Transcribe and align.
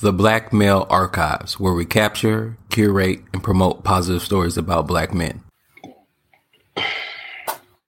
The 0.00 0.12
Black 0.12 0.52
Male 0.52 0.86
Archives, 0.90 1.60
where 1.60 1.74
we 1.74 1.84
capture, 1.84 2.56
curate, 2.70 3.20
and 3.32 3.42
promote 3.42 3.84
positive 3.84 4.22
stories 4.22 4.56
about 4.56 4.86
black 4.86 5.14
men. 5.14 5.42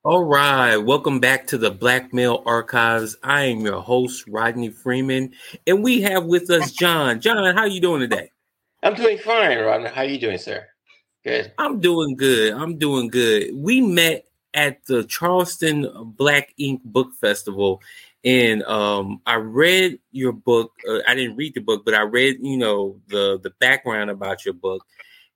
All 0.04 0.24
right, 0.24 0.76
welcome 0.76 1.18
back 1.18 1.46
to 1.48 1.58
the 1.58 1.70
Black 1.70 2.12
Male 2.12 2.42
Archives. 2.46 3.16
I 3.22 3.44
am 3.44 3.60
your 3.60 3.80
host, 3.80 4.24
Rodney 4.28 4.68
Freeman, 4.68 5.32
and 5.66 5.82
we 5.82 6.02
have 6.02 6.26
with 6.26 6.50
us 6.50 6.70
John. 6.70 7.20
John, 7.20 7.54
how 7.54 7.62
are 7.62 7.68
you 7.68 7.80
doing 7.80 8.00
today? 8.00 8.30
I'm 8.82 8.94
doing 8.94 9.18
fine, 9.18 9.58
Rodney. 9.58 9.88
How 9.88 10.02
are 10.02 10.04
you 10.04 10.18
doing, 10.18 10.38
sir? 10.38 10.66
Good. 11.24 11.52
I'm 11.58 11.80
doing 11.80 12.16
good. 12.16 12.52
I'm 12.52 12.76
doing 12.76 13.08
good. 13.08 13.54
We 13.54 13.80
met 13.80 14.26
at 14.52 14.84
the 14.86 15.04
Charleston 15.04 15.88
Black 16.16 16.52
Ink 16.58 16.82
Book 16.84 17.14
Festival, 17.20 17.80
and 18.24 18.62
um, 18.62 19.20
I 19.26 19.34
read 19.34 19.98
your 20.10 20.32
book. 20.32 20.72
Uh, 20.88 21.00
I 21.06 21.14
didn't 21.14 21.36
read 21.36 21.54
the 21.54 21.60
book, 21.60 21.84
but 21.84 21.94
I 21.94 22.02
read, 22.02 22.38
you 22.40 22.56
know, 22.56 23.00
the 23.08 23.38
the 23.42 23.50
background 23.60 24.10
about 24.10 24.44
your 24.44 24.54
book, 24.54 24.84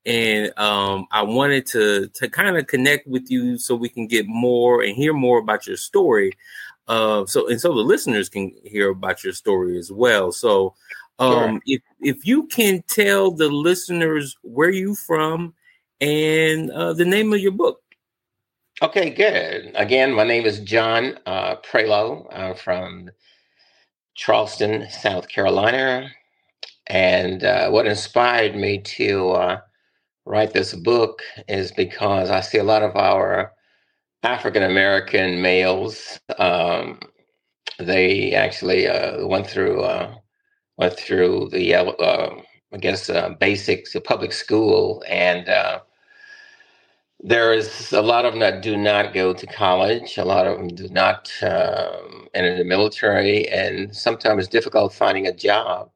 and 0.06 0.58
um, 0.58 1.06
I 1.10 1.22
wanted 1.22 1.66
to 1.66 2.08
to 2.08 2.30
kind 2.30 2.56
of 2.56 2.66
connect 2.66 3.06
with 3.06 3.30
you 3.30 3.58
so 3.58 3.74
we 3.74 3.90
can 3.90 4.06
get 4.06 4.27
more 4.27 4.82
and 4.82 4.96
hear 4.96 5.12
more 5.12 5.38
about 5.38 5.66
your 5.66 5.77
story. 5.77 6.32
Uh, 6.86 7.27
so 7.27 7.48
and 7.48 7.60
so 7.60 7.74
the 7.74 7.80
listeners 7.80 8.30
can 8.30 8.54
hear 8.64 8.91
about 8.91 9.22
your 9.22 9.34
story 9.34 9.78
as 9.78 9.92
well. 9.92 10.32
So, 10.32 10.74
um, 11.18 11.32
sure. 11.32 11.60
if 11.66 11.82
if 12.00 12.27
you 12.27 12.46
can 12.46 12.82
tell 12.88 13.30
the 13.30 13.50
listeners 13.50 14.36
where 14.42 14.70
you 14.70 14.94
from 14.94 15.52
and 16.00 16.70
uh, 16.70 16.94
the 16.94 17.05
name 17.05 17.34
of 17.34 17.41
your 17.41 17.52
book. 17.52 17.82
Okay, 18.80 19.10
good. 19.10 19.73
Again, 19.74 20.14
my 20.14 20.23
name 20.23 20.46
is 20.46 20.60
John 20.60 21.19
uh, 21.27 21.56
Prioleau. 21.56 22.28
I'm 22.32 22.55
from 22.55 23.10
Charleston, 24.14 24.88
South 24.91 25.28
Carolina. 25.28 26.10
And 26.86 27.45
uh, 27.45 27.70
what 27.70 27.86
inspired 27.86 28.56
me 28.56 28.78
to 28.80 29.30
uh, 29.30 29.60
write 30.27 30.52
this 30.52 30.75
book 30.75 31.22
is 31.48 31.72
because 31.72 32.30
I 32.30 32.41
see 32.41 32.58
a 32.58 32.64
lot 32.64 32.83
of 32.83 32.97
our 32.97 33.52
African 34.22 34.64
American 34.64 35.42
males. 35.42 36.20
Um, 36.39 37.00
they 37.78 38.34
actually 38.34 38.89
uh, 38.89 39.27
went 39.27 39.47
through 39.48 39.83
uh, 39.83 40.14
went 40.78 40.95
through 40.98 41.50
the 41.52 41.74
uh, 41.74 42.30
I 42.72 42.77
guess 42.78 43.11
uh, 43.11 43.30
basics 43.41 43.95
of 43.95 44.05
public 44.05 44.33
school 44.33 45.02
and 45.08 45.48
there's 47.20 47.92
a 47.92 48.02
lot 48.02 48.27
of 48.27 48.34
them 48.34 48.41
that 48.41 48.62
do 48.62 48.77
not 48.77 49.14
go 49.14 49.34
to 49.34 49.47
college. 49.47 50.19
A 50.19 50.24
lot 50.24 50.47
of 50.47 50.58
them 50.58 50.69
do 50.69 50.88
not 50.91 51.30
um, 51.42 52.28
enter 52.34 52.56
the 52.58 52.64
military, 52.64 53.48
and 53.48 53.94
sometimes 53.97 54.44
it's 54.44 54.52
difficult 54.52 54.94
finding 54.94 55.27
a 55.27 55.34
job. 55.34 55.91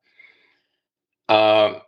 Um, 1.28 1.78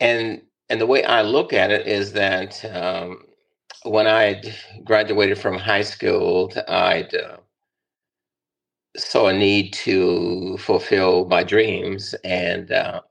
and 0.00 0.42
and 0.70 0.80
the 0.80 0.86
way 0.86 1.04
I 1.04 1.22
look 1.22 1.52
at 1.54 1.70
it 1.72 1.86
is 1.86 2.12
that 2.14 2.64
um, 2.74 3.24
when 3.84 4.06
I 4.08 4.42
graduated 4.84 5.38
from 5.38 5.58
high 5.58 5.82
school, 5.82 6.52
I 6.68 7.02
uh, 7.22 7.38
saw 8.96 9.28
a 9.28 9.34
need 9.34 9.72
to 9.74 10.58
fulfill 10.58 11.26
my 11.26 11.44
dreams, 11.44 12.14
and 12.24 12.72
uh, 12.72 13.02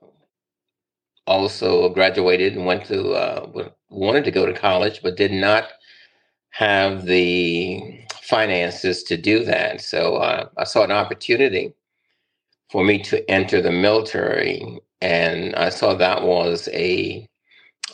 also 1.26 1.88
graduated 1.90 2.54
and 2.56 2.66
went 2.66 2.86
to 2.86 3.12
uh, 3.12 3.70
wanted 3.94 4.24
to 4.24 4.30
go 4.30 4.46
to 4.46 4.52
college, 4.52 5.00
but 5.02 5.16
did 5.16 5.32
not 5.32 5.68
have 6.50 7.04
the 7.04 8.00
finances 8.22 9.02
to 9.04 9.16
do 9.16 9.44
that. 9.44 9.80
So 9.80 10.16
uh, 10.16 10.48
I 10.56 10.64
saw 10.64 10.84
an 10.84 10.92
opportunity 10.92 11.72
for 12.70 12.84
me 12.84 13.02
to 13.04 13.28
enter 13.30 13.60
the 13.60 13.72
military, 13.72 14.80
and 15.00 15.54
I 15.56 15.68
saw 15.68 15.94
that 15.94 16.22
was 16.22 16.68
a 16.72 17.28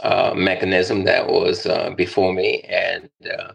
uh, 0.02 0.32
mechanism 0.34 1.04
that 1.04 1.26
was 1.28 1.66
uh, 1.66 1.90
before 1.90 2.32
me. 2.32 2.62
And 2.62 3.10
uh, 3.38 3.52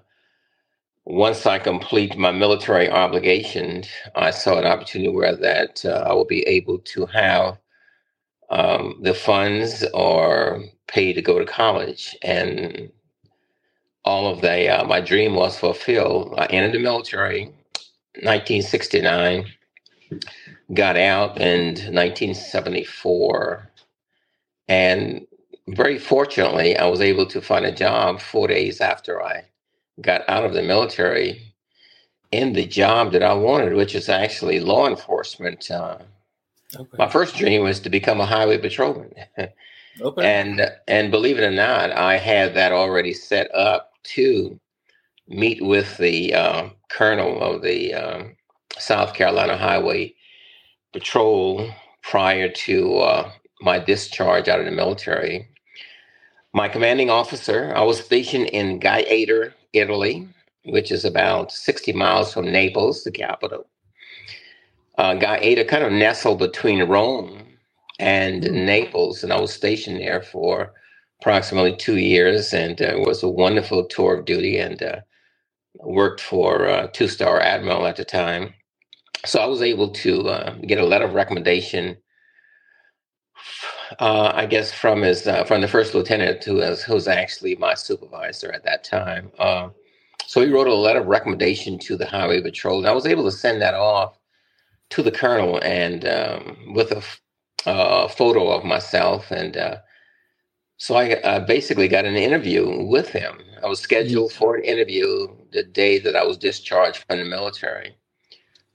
once 1.05 1.45
I 1.45 1.59
complete 1.59 2.17
my 2.17 2.31
military 2.31 2.89
obligation, 2.89 3.83
I 4.15 4.31
saw 4.31 4.57
an 4.57 4.65
opportunity 4.65 5.09
where 5.09 5.35
that 5.35 5.85
uh, 5.85 6.03
I 6.07 6.13
will 6.13 6.25
be 6.25 6.41
able 6.43 6.79
to 6.79 7.05
have 7.07 7.57
um, 8.49 8.97
the 9.01 9.13
funds 9.13 9.83
or 9.93 10.63
pay 10.87 11.13
to 11.13 11.21
go 11.21 11.39
to 11.39 11.45
college. 11.45 12.15
And 12.21 12.91
all 14.05 14.27
of 14.31 14.41
the, 14.41 14.69
uh, 14.69 14.83
my 14.85 15.01
dream 15.01 15.35
was 15.35 15.57
fulfilled. 15.57 16.33
I 16.37 16.45
entered 16.47 16.73
the 16.73 16.79
military 16.79 17.45
1969, 18.21 19.45
got 20.73 20.97
out 20.97 21.39
in 21.41 21.67
1974. 21.69 23.71
And 24.67 25.25
very 25.67 25.97
fortunately, 25.99 26.77
I 26.77 26.85
was 26.87 27.01
able 27.01 27.25
to 27.27 27.41
find 27.41 27.65
a 27.65 27.71
job 27.71 28.19
four 28.21 28.47
days 28.47 28.81
after 28.81 29.21
I 29.23 29.45
got 30.01 30.23
out 30.29 30.45
of 30.45 30.53
the 30.53 30.63
military 30.63 31.53
in 32.31 32.53
the 32.53 32.65
job 32.65 33.11
that 33.13 33.23
I 33.23 33.33
wanted, 33.33 33.73
which 33.75 33.95
is 33.95 34.09
actually 34.09 34.59
law 34.59 34.87
enforcement. 34.87 35.69
Uh, 35.71 35.99
Okay. 36.75 36.97
My 36.97 37.09
first 37.09 37.35
dream 37.35 37.63
was 37.63 37.79
to 37.81 37.89
become 37.89 38.19
a 38.19 38.25
highway 38.25 38.57
patrolman. 38.57 39.13
okay. 40.01 40.41
And 40.41 40.71
and 40.87 41.11
believe 41.11 41.37
it 41.37 41.43
or 41.43 41.51
not, 41.51 41.91
I 41.91 42.17
had 42.17 42.55
that 42.55 42.71
already 42.71 43.13
set 43.13 43.53
up 43.53 43.91
to 44.15 44.59
meet 45.27 45.63
with 45.63 45.97
the 45.97 46.33
uh, 46.33 46.69
colonel 46.89 47.41
of 47.41 47.61
the 47.61 47.93
um, 47.93 48.35
South 48.77 49.13
Carolina 49.13 49.57
Highway 49.57 50.13
Patrol 50.93 51.69
prior 52.03 52.49
to 52.49 52.97
uh, 52.97 53.31
my 53.61 53.79
discharge 53.79 54.47
out 54.47 54.59
of 54.59 54.65
the 54.65 54.71
military. 54.71 55.47
My 56.53 56.69
commanding 56.69 57.09
officer, 57.09 57.73
I 57.75 57.81
was 57.81 57.99
stationed 57.99 58.47
in 58.47 58.79
Gaeta, 58.79 59.53
Italy, 59.73 60.27
which 60.65 60.91
is 60.91 61.03
about 61.03 61.51
60 61.51 61.91
miles 61.93 62.33
from 62.33 62.49
Naples, 62.49 63.03
the 63.03 63.11
capital 63.11 63.65
uh, 64.97 65.15
Gaeta 65.15 65.65
kind 65.65 65.83
of 65.83 65.91
nestled 65.91 66.39
between 66.39 66.83
Rome 66.83 67.43
and 67.99 68.43
mm-hmm. 68.43 68.65
Naples, 68.65 69.23
and 69.23 69.33
I 69.33 69.39
was 69.39 69.53
stationed 69.53 69.99
there 69.99 70.21
for 70.21 70.73
approximately 71.21 71.75
two 71.75 71.97
years, 71.97 72.53
and 72.53 72.81
uh, 72.81 72.85
it 72.85 72.99
was 73.07 73.23
a 73.23 73.29
wonderful 73.29 73.85
tour 73.87 74.15
of 74.19 74.25
duty, 74.25 74.57
and 74.57 74.81
uh, 74.83 75.01
worked 75.81 76.21
for 76.21 76.67
uh, 76.67 76.87
two 76.93 77.07
star 77.07 77.41
admiral 77.41 77.87
at 77.87 77.97
the 77.97 78.05
time. 78.05 78.53
So 79.25 79.39
I 79.41 79.45
was 79.47 79.61
able 79.61 79.89
to 79.91 80.29
uh, 80.29 80.55
get 80.67 80.79
a 80.79 80.85
letter 80.85 81.05
of 81.05 81.13
recommendation. 81.13 81.97
Uh, 83.99 84.31
I 84.33 84.45
guess 84.47 84.73
from 84.73 85.03
his 85.03 85.27
uh, 85.27 85.43
from 85.45 85.61
the 85.61 85.67
first 85.67 85.93
lieutenant 85.95 86.43
who 86.43 86.55
was 86.55 86.83
who 86.83 86.93
was 86.95 87.07
actually 87.07 87.55
my 87.57 87.73
supervisor 87.75 88.51
at 88.51 88.63
that 88.65 88.83
time. 88.83 89.31
so 90.27 90.41
he 90.41 90.51
wrote 90.51 90.67
a 90.67 90.73
letter 90.75 91.01
of 91.01 91.07
recommendation 91.07 91.79
to 91.79 91.97
the 91.97 92.05
highway 92.07 92.41
patrol, 92.41 92.79
and 92.79 92.87
I 92.87 92.93
was 92.93 93.05
able 93.07 93.25
to 93.25 93.31
send 93.31 93.61
that 93.61 93.75
off 93.75 94.17
to 94.89 95.01
the 95.01 95.11
colonel 95.11 95.59
and 95.63 96.05
um, 96.07 96.73
with 96.73 96.91
a 96.91 97.03
uh, 97.69 98.07
photo 98.07 98.49
of 98.49 98.63
myself. 98.63 99.31
And 99.31 99.57
uh, 99.57 99.77
so 100.77 100.95
I, 100.95 101.19
I, 101.23 101.39
basically 101.39 101.87
got 101.87 102.05
an 102.05 102.15
interview 102.15 102.85
with 102.85 103.09
him. 103.09 103.39
I 103.63 103.67
was 103.67 103.79
scheduled 103.79 104.33
for 104.33 104.55
an 104.55 104.63
interview 104.63 105.27
the 105.51 105.63
day 105.63 105.99
that 105.99 106.15
I 106.15 106.23
was 106.23 106.37
discharged 106.37 107.03
from 107.07 107.19
the 107.19 107.25
military. 107.25 107.95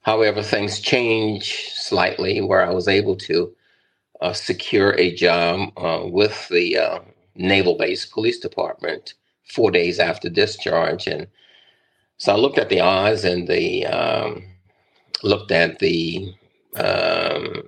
However, 0.03 0.43
things 0.43 0.81
changed 0.81 1.73
slightly 1.75 2.41
where 2.41 2.65
I 2.65 2.73
was 2.73 2.89
able 2.89 3.17
to 3.17 3.55
uh, 4.21 4.33
secure 4.33 4.93
a 4.99 5.15
job 5.15 5.71
uh, 5.77 6.03
with 6.05 6.49
the 6.49 6.79
uh, 6.79 7.01
Naval 7.35 7.77
Base 7.77 8.07
Police 8.07 8.39
Department 8.39 9.15
four 9.45 9.71
days 9.71 9.99
after 9.99 10.29
discharge. 10.29 11.07
And 11.07 11.27
so 12.17 12.33
I 12.33 12.37
looked 12.37 12.59
at 12.59 12.71
the 12.71 12.81
odds 12.81 13.25
and 13.25 13.47
the 13.47 13.87
um, 13.87 14.45
looked 15.23 15.51
at 15.53 15.79
the 15.79 16.35
um, 16.77 17.63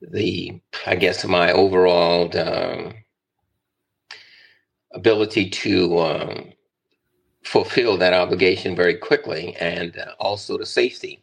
the 0.00 0.60
I 0.86 0.96
guess 0.96 1.24
my 1.24 1.52
overall 1.52 2.30
um, 2.38 2.94
ability 4.92 5.50
to 5.50 5.98
um, 5.98 6.52
fulfill 7.44 7.96
that 7.98 8.12
obligation 8.12 8.74
very 8.74 8.96
quickly, 8.96 9.56
and 9.60 9.96
uh, 9.98 10.12
also 10.18 10.58
the 10.58 10.66
safety 10.66 11.22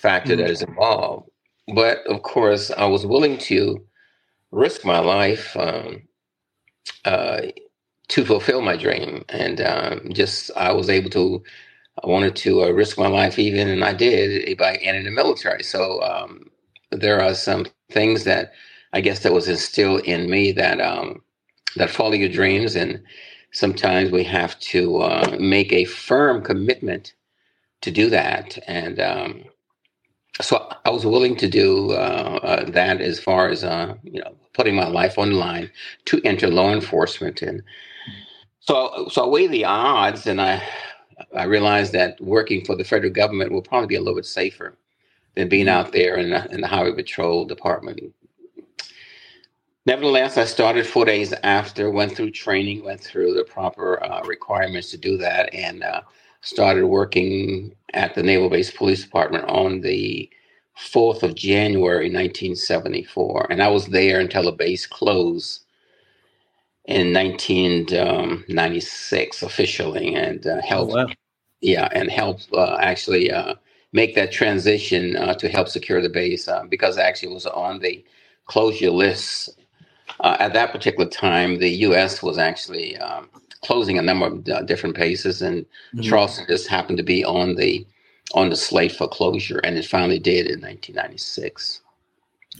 factor 0.00 0.32
mm-hmm. 0.32 0.42
that 0.42 0.50
is 0.50 0.62
involved. 0.62 1.30
But 1.74 2.06
of 2.06 2.22
course, 2.22 2.70
I 2.70 2.86
was 2.86 3.06
willing 3.06 3.38
to 3.38 3.84
risk 4.50 4.84
my 4.84 4.98
life 4.98 5.56
um, 5.56 6.02
uh, 7.04 7.42
to 8.08 8.24
fulfill 8.24 8.62
my 8.62 8.76
dream, 8.76 9.24
and 9.28 9.60
um, 9.60 10.12
just 10.12 10.50
I 10.56 10.72
was 10.72 10.88
able 10.88 11.10
to 11.10 11.42
I 12.04 12.08
wanted 12.08 12.36
to 12.36 12.64
uh, 12.64 12.70
risk 12.70 12.98
my 12.98 13.08
life 13.08 13.38
even, 13.38 13.68
and 13.68 13.84
I 13.84 13.94
did 13.94 14.58
by 14.58 14.76
entering 14.76 15.06
the 15.06 15.12
military. 15.12 15.64
So 15.64 16.02
um, 16.02 16.50
there 16.92 17.22
are 17.22 17.34
some 17.34 17.66
things 17.90 18.24
that 18.24 18.52
I 18.94 19.00
guess 19.02 19.20
that 19.20 19.32
was 19.34 19.48
instilled 19.48 20.02
in 20.02 20.30
me 20.30 20.52
that 20.52 20.80
um, 20.80 21.22
that 21.76 21.90
follow 21.90 22.14
your 22.14 22.30
dreams, 22.30 22.76
and 22.76 23.02
sometimes 23.52 24.10
we 24.12 24.24
have 24.24 24.58
to 24.60 24.98
uh, 24.98 25.36
make 25.40 25.72
a 25.72 25.84
firm 25.86 26.42
commitment 26.42 27.14
to 27.82 27.90
do 27.92 28.10
that. 28.10 28.58
And 28.68 29.00
um, 29.00 29.44
so 30.40 30.68
I 30.84 30.90
was 30.90 31.06
willing 31.06 31.36
to 31.38 31.48
do 31.48 31.92
uh, 31.92 32.40
uh, 32.42 32.70
that 32.70 33.00
as 33.00 33.20
far 33.20 33.48
as 33.48 33.64
uh, 33.64 33.94
you 34.04 34.20
know 34.22 34.34
putting 34.54 34.76
my 34.76 34.88
life 34.88 35.18
on 35.18 35.30
the 35.30 35.36
line 35.36 35.70
to 36.06 36.20
enter 36.24 36.48
law 36.48 36.72
enforcement 36.72 37.42
and 37.42 37.62
so 38.60 39.08
so 39.10 39.24
I 39.24 39.28
weigh 39.28 39.48
the 39.48 39.64
odds 39.66 40.26
and 40.26 40.40
I 40.40 40.62
I 41.34 41.44
realized 41.44 41.92
that 41.92 42.20
working 42.20 42.64
for 42.64 42.76
the 42.76 42.84
federal 42.84 43.12
government 43.12 43.52
will 43.52 43.62
probably 43.62 43.88
be 43.88 43.94
a 43.96 44.00
little 44.00 44.16
bit 44.16 44.26
safer 44.26 44.76
than 45.36 45.48
being 45.48 45.68
out 45.68 45.92
there 45.92 46.16
in 46.16 46.30
the, 46.30 46.50
in 46.50 46.60
the 46.60 46.66
highway 46.66 46.92
patrol 46.92 47.44
department. 47.44 48.00
Nevertheless, 49.86 50.36
I 50.36 50.44
started 50.44 50.86
four 50.86 51.04
days 51.04 51.32
after, 51.42 51.90
went 51.90 52.14
through 52.14 52.32
training, 52.32 52.84
went 52.84 53.00
through 53.00 53.34
the 53.34 53.44
proper 53.44 54.02
uh, 54.04 54.22
requirements 54.24 54.90
to 54.90 54.98
do 54.98 55.16
that, 55.18 55.52
and 55.54 55.82
uh, 55.82 56.02
started 56.40 56.86
working 56.86 57.74
at 57.94 58.14
the 58.14 58.22
Naval 58.22 58.50
Base 58.50 58.70
Police 58.70 59.02
Department 59.02 59.44
on 59.44 59.80
the 59.80 60.28
4th 60.78 61.22
of 61.22 61.34
January, 61.34 62.06
1974. 62.06 63.46
And 63.50 63.62
I 63.62 63.68
was 63.68 63.86
there 63.86 64.20
until 64.20 64.44
the 64.44 64.52
base 64.52 64.86
closed 64.86 65.64
in 66.88 67.12
1996 67.12 69.42
officially 69.42 70.14
and 70.14 70.46
uh, 70.46 70.62
helped. 70.62 70.92
Oh, 70.92 71.04
wow. 71.04 71.08
Yeah, 71.60 71.88
and 71.92 72.08
helped 72.10 72.48
uh, 72.52 72.78
actually 72.80 73.32
uh, 73.32 73.54
make 73.92 74.14
that 74.14 74.32
transition 74.32 75.16
uh, 75.16 75.34
to 75.34 75.48
help 75.48 75.68
secure 75.68 76.00
the 76.00 76.08
base 76.08 76.48
uh, 76.48 76.62
because 76.68 76.96
actually 76.98 77.32
it 77.32 77.34
was 77.34 77.46
on 77.46 77.80
the 77.80 78.04
closure 78.46 78.90
list. 78.90 79.58
Uh, 80.20 80.36
at 80.38 80.52
that 80.52 80.70
particular 80.72 81.10
time, 81.10 81.58
the 81.58 81.68
U.S. 81.68 82.22
was 82.22 82.38
actually 82.38 82.96
um, 82.98 83.28
closing 83.60 83.98
a 83.98 84.02
number 84.02 84.26
of 84.26 84.44
different 84.66 84.94
bases, 84.96 85.42
and 85.42 85.64
mm-hmm. 85.64 86.02
Charleston 86.02 86.46
just 86.48 86.68
happened 86.68 86.98
to 86.98 87.04
be 87.04 87.24
on 87.24 87.56
the 87.56 87.84
on 88.34 88.50
the 88.50 88.56
slate 88.56 88.92
for 88.92 89.08
closure, 89.08 89.58
and 89.58 89.76
it 89.76 89.84
finally 89.84 90.18
did 90.18 90.46
in 90.46 90.60
1996. 90.60 91.82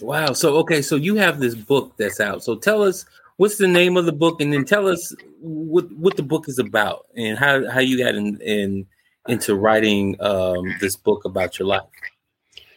Wow! 0.00 0.32
So 0.32 0.56
okay, 0.58 0.82
so 0.82 0.96
you 0.96 1.14
have 1.16 1.38
this 1.38 1.54
book 1.54 1.94
that's 1.98 2.20
out. 2.20 2.42
So 2.42 2.56
tell 2.56 2.82
us 2.82 3.06
what's 3.38 3.56
the 3.56 3.67
name 3.67 3.96
of 3.96 4.05
the 4.05 4.12
book, 4.12 4.40
and 4.40 4.52
then 4.52 4.64
tell 4.64 4.87
us 4.87 5.14
what 5.40 5.90
what 5.93 6.17
the 6.17 6.23
book 6.23 6.49
is 6.49 6.58
about 6.58 7.06
and 7.17 7.38
how 7.38 7.69
how 7.70 7.81
you 7.81 7.99
got 7.99 8.14
in, 8.14 8.40
in 8.43 8.87
into 9.26 9.55
writing 9.55 10.17
um, 10.20 10.75
this 10.81 10.96
book 10.96 11.25
about 11.25 11.58
your 11.58 11.67
life? 11.67 11.82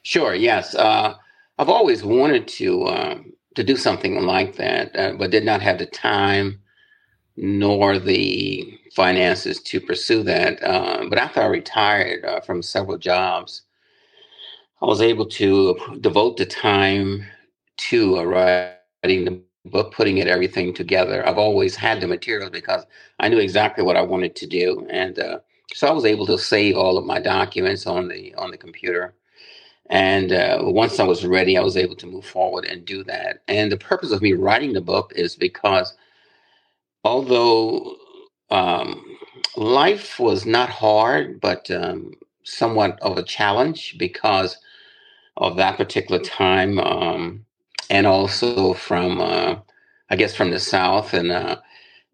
Sure. 0.03 0.33
Yes, 0.33 0.73
uh, 0.75 1.13
I've 1.59 1.69
always 1.69 2.03
wanted 2.03 2.47
to 2.59 2.87
um, 2.87 3.33
to 3.55 3.63
do 3.63 3.75
something 3.75 4.23
like 4.23 4.55
that, 4.55 4.95
uh, 4.95 5.13
but 5.17 5.31
did 5.31 5.45
not 5.45 5.61
have 5.61 5.77
the 5.77 5.85
time 5.85 6.59
nor 7.37 7.97
the 7.97 8.77
finances 8.93 9.61
to 9.63 9.79
pursue 9.79 10.21
that. 10.23 10.61
Uh, 10.63 11.05
but 11.09 11.17
after 11.17 11.41
I 11.41 11.45
retired 11.47 12.25
uh, 12.25 12.41
from 12.41 12.61
several 12.61 12.97
jobs, 12.97 13.63
I 14.81 14.85
was 14.85 15.01
able 15.01 15.25
to 15.27 15.97
devote 16.01 16.37
the 16.37 16.45
time 16.45 17.25
to 17.77 18.17
uh, 18.19 18.23
writing 18.23 19.25
the 19.25 19.41
book, 19.65 19.93
putting 19.93 20.17
it 20.19 20.27
everything 20.27 20.73
together. 20.73 21.27
I've 21.27 21.37
always 21.37 21.75
had 21.75 22.01
the 22.01 22.07
materials 22.07 22.51
because 22.51 22.85
I 23.19 23.29
knew 23.29 23.39
exactly 23.39 23.83
what 23.83 23.97
I 23.97 24.01
wanted 24.01 24.35
to 24.37 24.47
do, 24.47 24.87
and 24.89 25.19
uh, 25.19 25.39
so 25.73 25.87
I 25.87 25.91
was 25.91 26.05
able 26.05 26.25
to 26.27 26.37
save 26.39 26.77
all 26.77 26.97
of 26.97 27.05
my 27.05 27.19
documents 27.19 27.87
on 27.87 28.07
the 28.09 28.33
on 28.35 28.51
the 28.51 28.57
computer. 28.57 29.15
And 29.89 30.31
uh, 30.33 30.59
once 30.61 30.99
I 30.99 31.03
was 31.05 31.25
ready, 31.25 31.57
I 31.57 31.61
was 31.61 31.77
able 31.77 31.95
to 31.97 32.07
move 32.07 32.25
forward 32.25 32.65
and 32.65 32.85
do 32.85 33.03
that. 33.05 33.43
And 33.47 33.71
the 33.71 33.77
purpose 33.77 34.11
of 34.11 34.21
me 34.21 34.33
writing 34.33 34.73
the 34.73 34.81
book 34.81 35.13
is 35.15 35.35
because 35.35 35.95
although 37.03 37.97
um, 38.51 39.17
life 39.57 40.19
was 40.19 40.45
not 40.45 40.69
hard, 40.69 41.41
but 41.41 41.71
um, 41.71 42.13
somewhat 42.43 42.99
of 43.01 43.17
a 43.17 43.23
challenge 43.23 43.97
because 43.99 44.57
of 45.37 45.57
that 45.57 45.77
particular 45.77 46.21
time, 46.21 46.79
um, 46.79 47.45
and 47.89 48.07
also 48.07 48.73
from, 48.73 49.19
uh, 49.21 49.55
I 50.09 50.15
guess, 50.15 50.35
from 50.35 50.51
the 50.51 50.59
South 50.59 51.13
and 51.13 51.31
uh, 51.31 51.57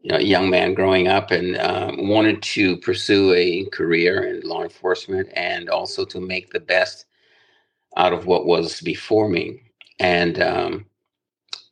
you 0.02 0.12
know, 0.12 0.18
a 0.18 0.24
young 0.24 0.50
man 0.50 0.74
growing 0.74 1.08
up 1.08 1.32
and 1.32 1.58
um, 1.58 2.08
wanted 2.08 2.42
to 2.42 2.78
pursue 2.78 3.34
a 3.34 3.66
career 3.66 4.24
in 4.24 4.42
law 4.48 4.64
enforcement 4.64 5.30
and 5.36 5.70
also 5.70 6.06
to 6.06 6.22
make 6.22 6.52
the 6.52 6.60
best 6.60 7.06
out 7.98 8.14
of 8.14 8.26
what 8.26 8.46
was 8.46 8.82
before 8.82 9.28
me. 9.28 9.62
And 10.00 10.42
um, 10.42 10.86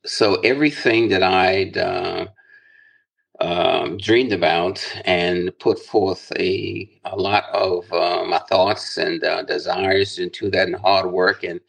so 0.06 0.36
everything 0.42 1.10
that 1.10 1.24
I'd 1.24 1.78
uh, 1.78 2.28
um, 3.40 3.98
dreamed 3.98 4.34
about 4.34 4.84
and 5.06 5.58
put 5.60 5.80
forth 5.80 6.32
a, 6.38 6.90
a 7.06 7.16
lot 7.16 7.46
of 7.54 7.92
uh, 7.92 8.24
my 8.26 8.40
thoughts 8.50 8.98
and 8.98 9.24
uh, 9.24 9.44
desires 9.44 10.20
into 10.20 10.50
that 10.52 10.68
and 10.68 10.76
hard 10.76 11.12
work 11.12 11.44
and 11.44 11.60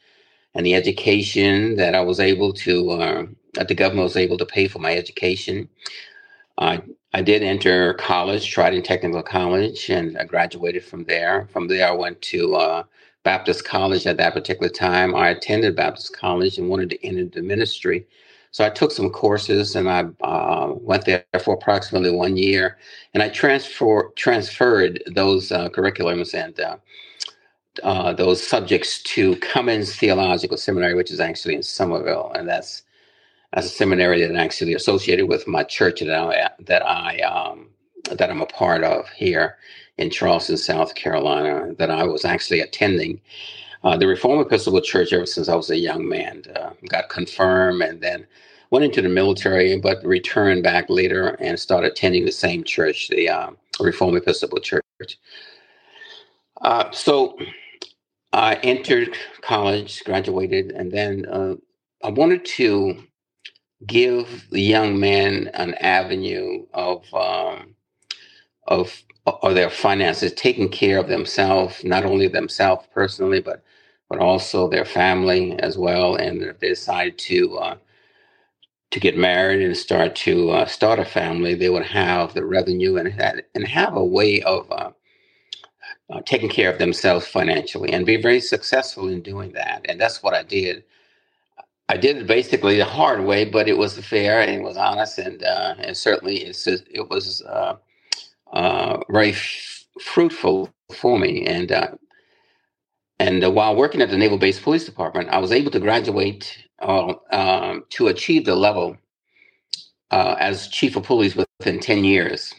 and 0.57 0.67
the 0.67 0.75
education 0.75 1.77
that 1.77 1.95
I 1.95 2.01
was 2.01 2.19
able 2.21 2.53
to 2.55 2.91
uh, 2.93 3.27
that 3.55 3.69
the 3.69 3.75
government 3.75 4.05
was 4.05 4.17
able 4.17 4.39
to 4.39 4.47
pay 4.47 4.69
for 4.69 4.81
my 4.81 4.97
education. 4.97 5.69
I 6.59 6.83
I 7.13 7.23
did 7.23 7.43
enter 7.43 7.95
college, 7.95 8.51
Trident 8.51 8.85
Technical 8.85 9.23
College, 9.23 9.91
and 9.91 10.19
I 10.19 10.25
graduated 10.25 10.85
from 10.85 11.05
there. 11.05 11.49
From 11.53 11.69
there, 11.69 11.89
I 11.89 11.93
went 11.93 12.21
to 12.23 12.57
uh, 12.57 12.83
Baptist 13.23 13.65
College 13.65 14.07
at 14.07 14.19
that 14.19 14.35
particular 14.35 14.69
time. 14.69 15.15
I 15.15 15.31
attended 15.31 15.77
Baptist 15.77 16.17
College 16.17 16.59
and 16.59 16.69
wanted 16.69 16.91
to 16.91 17.07
enter 17.07 17.25
the 17.25 17.43
ministry. 17.43 18.07
So 18.51 18.65
I 18.65 18.71
took 18.71 18.91
some 18.91 19.11
courses 19.11 19.77
and 19.77 19.89
I 19.89 20.07
uh, 20.23 20.73
went 20.75 21.05
there 21.05 21.25
for 21.43 21.55
approximately 21.55 22.11
one 22.11 22.37
year. 22.37 22.79
And 23.13 23.23
I 23.23 23.29
transfer, 23.29 24.13
transferred 24.17 25.03
those 25.15 25.53
uh, 25.53 25.69
curriculums 25.71 26.35
and 26.35 26.59
uh, 27.83 28.13
those 28.13 28.47
subjects 28.47 29.03
to 29.03 29.37
Cummins 29.37 29.97
Theological 29.97 30.57
Seminary, 30.57 30.95
which 30.95 31.11
is 31.11 31.21
actually 31.21 31.55
in 31.55 31.63
Summerville. 31.63 32.33
And 32.35 32.49
that's 32.49 32.83
as 33.53 33.67
a 33.67 33.69
seminary 33.69 34.21
that 34.21 34.31
I'm 34.31 34.37
actually 34.37 34.75
associated 34.75 35.29
with 35.29 35.47
my 35.47 35.63
church 35.63 36.01
that 36.01 36.11
I 36.11 36.51
that 36.61 36.87
I 36.87 37.21
um, 37.21 37.69
that 38.11 38.31
I'm 38.31 38.43
a 38.43 38.47
part 38.47 38.85
of 38.85 39.09
here 39.11 39.57
in 39.99 40.11
Charleston, 40.11 40.57
South 40.57 40.95
Carolina. 40.95 41.75
That 41.75 41.91
I 41.91 42.05
was 42.05 42.25
actually 42.25 42.61
attending 42.61 43.21
uh, 43.85 43.97
the 43.97 44.07
Reformed 44.07 44.47
Episcopal 44.47 44.81
Church 44.81 45.13
ever 45.13 45.27
since 45.27 45.49
I 45.49 45.55
was 45.55 45.71
a 45.71 45.77
young 45.77 46.09
man. 46.09 46.43
Uh, 46.55 46.71
got 46.89 47.09
confirmed 47.09 47.83
and 47.83 48.01
then 48.01 48.27
went 48.71 48.85
into 48.85 49.01
the 49.01 49.09
military, 49.09 49.79
but 49.79 50.05
returned 50.05 50.63
back 50.63 50.91
later 50.91 51.37
and 51.41 51.59
started 51.59 51.93
attending 51.93 52.25
the 52.25 52.33
same 52.33 52.65
church, 52.65 53.09
the 53.09 53.29
uh, 53.29 53.51
Reformed 53.81 54.17
Episcopal 54.19 54.59
Church. 54.61 54.83
Uh, 56.61 56.91
so 56.91 57.39
I 58.37 58.57
entered 58.57 59.17
college, 59.43 60.05
graduated, 60.05 60.73
and 60.73 60.93
then 60.93 61.27
uh, 61.27 61.57
I 62.05 62.11
wanted 62.11 62.47
to 62.47 63.05
give 63.87 64.49
the 64.51 64.63
young 64.63 65.01
man 65.01 65.49
an 65.55 65.75
avenue 65.75 66.67
of 66.75 67.05
um, 67.15 67.77
of 68.69 69.05
or 69.43 69.55
their 69.55 69.71
finances, 69.71 70.33
taking 70.35 70.69
care 70.71 70.99
of 70.99 71.09
themselves, 71.09 71.85
not 71.85 72.05
only 72.05 72.29
themselves 72.29 72.87
personally, 72.95 73.41
but 73.41 73.65
but 74.11 74.21
also 74.21 74.69
their 74.69 74.87
family 74.87 75.59
as 75.61 75.79
well. 75.79 76.17
And 76.17 76.43
if 76.43 76.61
they 76.61 76.71
decide 76.71 77.19
to 77.19 77.59
uh, 77.59 77.77
to 78.93 79.01
get 79.01 79.19
married 79.19 79.63
and 79.63 79.77
start 79.77 80.17
to 80.17 80.51
uh, 80.51 80.67
start 80.67 81.01
a 81.01 81.07
family, 81.07 81.55
they 81.55 81.71
would 81.71 81.87
have 81.87 82.35
the 82.35 82.45
revenue 82.47 82.97
and 82.97 83.09
and 83.55 83.67
have 83.69 83.97
a 83.97 84.05
way 84.05 84.43
of 84.43 84.71
uh, 84.73 84.93
uh, 86.11 86.21
taking 86.27 86.49
care 86.49 86.73
of 86.73 86.79
themselves 86.79 87.27
financially 87.27 87.93
and 87.93 88.07
be 88.07 88.21
very 88.21 88.41
successful 88.41 89.09
in 89.09 89.23
doing 89.23 89.53
that. 89.53 89.85
And 89.89 90.01
that's 90.01 90.23
what 90.23 90.35
I 90.35 90.43
did. 90.45 90.85
I 91.89 91.99
did 91.99 92.19
it 92.19 92.29
basically 92.29 92.79
the 92.79 92.87
hard 92.87 93.25
way, 93.25 93.45
but 93.47 93.69
it 93.69 93.79
was 93.79 93.99
fair 94.01 94.41
and 94.43 94.53
it 94.61 94.63
was 94.65 94.77
honest, 94.77 95.19
and 95.19 95.45
uh, 95.45 95.77
and 95.79 95.97
certainly 95.97 96.39
it's 96.39 96.67
it 96.69 97.11
was 97.11 97.43
uh, 97.43 97.77
uh, 98.53 98.99
very 99.11 99.33
f- 99.33 99.85
fruitful 100.03 100.73
for 100.95 101.19
me. 101.19 101.47
And 101.47 101.73
uh, 101.73 101.89
and 103.21 103.45
uh, 103.45 103.51
while 103.51 103.77
working 103.77 104.03
at 104.03 104.11
the 104.11 104.19
Naval 104.19 104.39
Base 104.39 104.61
Police 104.61 104.85
Department, 104.87 105.31
I 105.31 105.39
was 105.39 105.53
able 105.53 105.71
to 105.73 105.81
graduate 105.81 106.59
uh, 106.81 107.15
um, 107.33 107.85
to 107.91 108.09
achieve 108.09 108.47
the 108.47 108.57
level 108.57 108.97
as 110.13 110.69
chief 110.69 110.97
of 110.97 111.05
police 111.05 111.37
within 111.37 111.81
ten 111.81 112.05
years. 112.05 112.55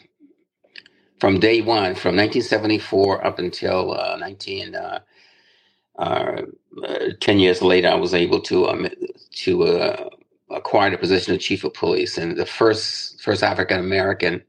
From 1.19 1.39
day 1.39 1.61
one, 1.61 1.95
from 1.95 2.15
1974 2.15 3.25
up 3.25 3.39
until 3.39 3.95
19 4.19 4.75
uh, 5.97 6.43
10 7.19 7.39
years 7.39 7.61
later, 7.61 7.89
I 7.89 7.95
was 7.95 8.13
able 8.13 8.39
to 8.41 8.67
um, 8.67 8.87
to 9.31 9.63
uh, 9.63 10.09
acquire 10.51 10.91
the 10.91 10.97
position 10.97 11.33
of 11.33 11.39
chief 11.39 11.63
of 11.63 11.73
police, 11.73 12.17
and 12.17 12.37
the 12.37 12.45
first 12.45 13.19
first 13.21 13.43
African 13.43 13.79
American 13.79 14.43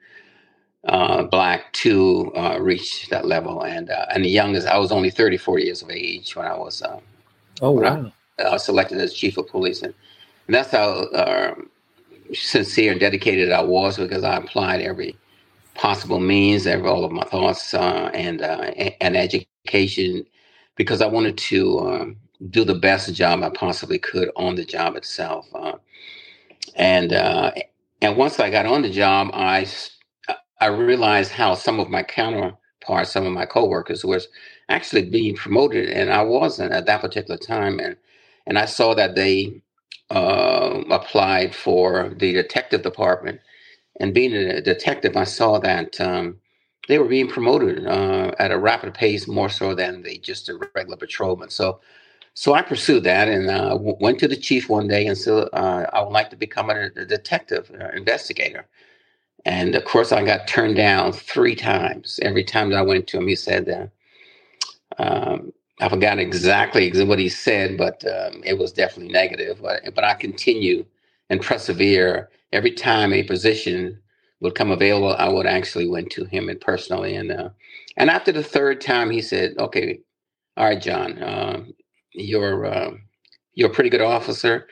uh, 0.84 1.22
black 1.24 1.72
to 1.72 2.32
uh, 2.36 2.58
reach 2.60 3.08
that 3.08 3.26
level. 3.26 3.62
And 3.62 3.90
uh, 3.90 4.06
and 4.12 4.24
the 4.24 4.28
youngest, 4.28 4.66
I 4.66 4.78
was 4.78 4.92
only 4.92 5.10
34 5.10 5.58
years 5.60 5.82
of 5.82 5.90
age 5.90 6.36
when 6.36 6.46
I 6.46 6.56
was 6.56 6.82
oh 7.62 7.70
wow. 7.70 8.12
I, 8.38 8.56
selected 8.58 8.98
as 8.98 9.14
chief 9.14 9.38
of 9.38 9.48
police, 9.48 9.82
and, 9.82 9.94
and 10.46 10.54
that's 10.54 10.70
how 10.70 11.56
sincere 12.34 12.92
and 12.92 13.00
dedicated 13.00 13.52
I 13.52 13.62
was 13.62 13.96
because 13.96 14.22
I 14.22 14.36
applied 14.36 14.82
every 14.82 15.16
possible 15.78 16.20
means, 16.20 16.66
every 16.68 16.88
all 16.88 17.04
of 17.06 17.12
my 17.12 17.24
thoughts 17.24 17.74
uh, 17.74 18.10
and 18.14 18.42
and 18.42 19.16
education 19.16 20.26
because 20.76 21.02
I 21.02 21.08
wanted 21.08 21.38
to 21.38 21.80
um, 21.80 22.18
do 22.50 22.64
the 22.64 22.76
best 22.76 23.14
job 23.14 23.42
I 23.44 23.50
possibly 23.50 23.98
could 24.00 24.30
on 24.36 24.56
the 24.56 24.66
job 24.66 24.96
itself. 24.96 25.48
Uh, 25.54 25.74
and 26.76 27.12
uh, 27.12 27.52
and 28.02 28.16
once 28.16 28.40
I 28.40 28.50
got 28.50 28.66
on 28.66 28.82
the 28.82 28.90
job, 28.90 29.30
I 29.34 29.66
I 30.60 30.66
realized 30.68 31.32
how 31.32 31.54
some 31.54 31.80
of 31.80 31.90
my 31.90 32.02
counterparts, 32.02 33.12
some 33.12 33.26
of 33.26 33.32
my 33.32 33.46
coworkers, 33.46 34.04
was 34.04 34.28
actually 34.68 35.10
being 35.10 35.36
promoted, 35.36 35.90
and 35.90 36.12
I 36.12 36.22
wasn't 36.22 36.72
at 36.72 36.86
that 36.86 37.00
particular 37.02 37.38
time. 37.38 37.80
And 37.80 37.96
and 38.46 38.58
I 38.58 38.66
saw 38.66 38.94
that 38.94 39.14
they 39.16 39.62
uh, 40.10 40.82
applied 40.90 41.54
for 41.54 42.14
the 42.18 42.32
detective 42.32 42.82
department. 42.82 43.40
And 43.98 44.14
being 44.14 44.34
a 44.34 44.60
detective, 44.62 45.16
I 45.16 45.24
saw 45.24 45.58
that 45.60 46.00
um, 46.00 46.38
they 46.88 46.98
were 46.98 47.08
being 47.08 47.28
promoted 47.28 47.86
uh, 47.86 48.32
at 48.38 48.52
a 48.52 48.58
rapid 48.58 48.94
pace, 48.94 49.28
more 49.28 49.50
so 49.50 49.74
than 49.74 50.02
the 50.02 50.18
just 50.18 50.48
a 50.50 50.58
regular 50.74 50.96
patrolman. 50.98 51.50
So, 51.50 51.80
so 52.34 52.54
I 52.54 52.62
pursued 52.62 53.04
that 53.04 53.28
and 53.28 53.50
uh, 53.50 53.70
w- 53.70 53.96
went 54.00 54.20
to 54.20 54.28
the 54.28 54.36
chief 54.36 54.68
one 54.68 54.88
day 54.88 55.06
and 55.06 55.18
said, 55.18 55.48
uh, 55.52 55.86
"I 55.92 56.02
would 56.02 56.12
like 56.12 56.30
to 56.30 56.36
become 56.36 56.70
a, 56.70 56.86
a 56.96 57.06
detective, 57.06 57.70
uh, 57.80 57.90
investigator." 57.96 58.66
And 59.46 59.74
of 59.74 59.84
course, 59.86 60.12
I 60.12 60.24
got 60.24 60.48
turned 60.48 60.76
down 60.76 61.12
three 61.12 61.56
times. 61.56 62.20
Every 62.22 62.44
time 62.44 62.70
that 62.70 62.78
I 62.78 62.82
went 62.82 63.08
to 63.08 63.18
him, 63.18 63.28
he 63.28 63.36
said, 63.36 63.90
um, 64.98 65.52
I 65.80 65.88
forgot 65.90 66.18
exactly 66.20 66.92
what 67.04 67.20
he 67.20 67.28
said, 67.30 67.78
but 67.78 68.04
um, 68.06 68.42
it 68.44 68.58
was 68.58 68.72
definitely 68.72 69.12
negative. 69.12 69.60
But, 69.62 69.82
but 69.94 70.04
I 70.04 70.14
continue 70.14 70.86
and 71.30 71.40
persevere. 71.42 72.30
Every 72.52 72.72
time 72.72 73.12
a 73.12 73.22
position 73.22 74.00
would 74.40 74.54
come 74.54 74.70
available, 74.70 75.14
I 75.18 75.28
would 75.28 75.46
actually 75.46 75.88
went 75.88 76.10
to 76.12 76.24
him 76.24 76.48
and 76.48 76.60
personally. 76.60 77.16
And 77.16 77.32
uh, 77.32 77.50
and 77.96 78.10
after 78.10 78.32
the 78.32 78.44
third 78.44 78.80
time, 78.80 79.10
he 79.10 79.22
said, 79.22 79.54
"Okay, 79.58 80.00
all 80.56 80.66
right, 80.66 80.80
John, 80.80 81.18
uh, 81.22 81.64
you're 82.12 82.66
uh, 82.66 82.90
you're 83.54 83.70
a 83.70 83.74
pretty 83.74 83.90
good 83.90 84.00
officer." 84.02 84.66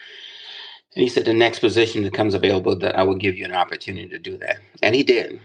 And 0.95 1.03
he 1.03 1.09
said, 1.09 1.25
"The 1.25 1.35
next 1.35 1.61
position 1.61 2.03
that 2.05 2.15
comes 2.15 2.35
available, 2.35 2.77
that 2.77 2.99
I 2.99 3.03
will 3.03 3.17
give 3.17 3.37
you 3.37 3.45
an 3.45 3.53
opportunity 3.53 4.09
to 4.09 4.19
do 4.19 4.39
that." 4.39 4.59
And 4.83 4.95
he 4.95 5.03
did. 5.03 5.41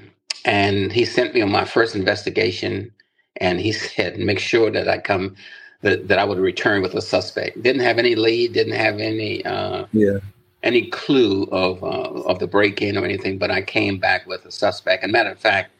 And 0.45 0.91
he 0.91 1.05
sent 1.05 1.33
me 1.33 1.41
on 1.41 1.51
my 1.51 1.65
first 1.65 1.95
investigation 1.95 2.91
and 3.38 3.59
he 3.59 3.71
said, 3.73 4.17
make 4.19 4.39
sure 4.39 4.71
that 4.71 4.88
I 4.88 5.00
come, 5.00 5.35
that, 5.81 6.07
that 6.07 6.19
I 6.19 6.23
would 6.23 6.39
return 6.39 6.81
with 6.81 6.95
a 6.95 7.01
suspect. 7.01 7.61
Didn't 7.61 7.81
have 7.81 7.97
any 8.00 8.15
lead, 8.15 8.53
didn't 8.53 8.75
have 8.75 9.00
any, 9.00 9.45
uh, 9.45 9.85
yeah, 9.93 10.19
any 10.63 10.87
clue 10.87 11.43
of 11.51 11.83
uh, 11.83 12.21
of 12.23 12.39
the 12.39 12.47
break 12.47 12.81
in 12.81 12.97
or 12.97 13.05
anything, 13.05 13.37
but 13.37 13.51
I 13.51 13.61
came 13.61 13.97
back 13.97 14.27
with 14.27 14.45
a 14.45 14.51
suspect. 14.51 15.03
And 15.03 15.11
matter 15.11 15.31
of 15.31 15.39
fact, 15.39 15.71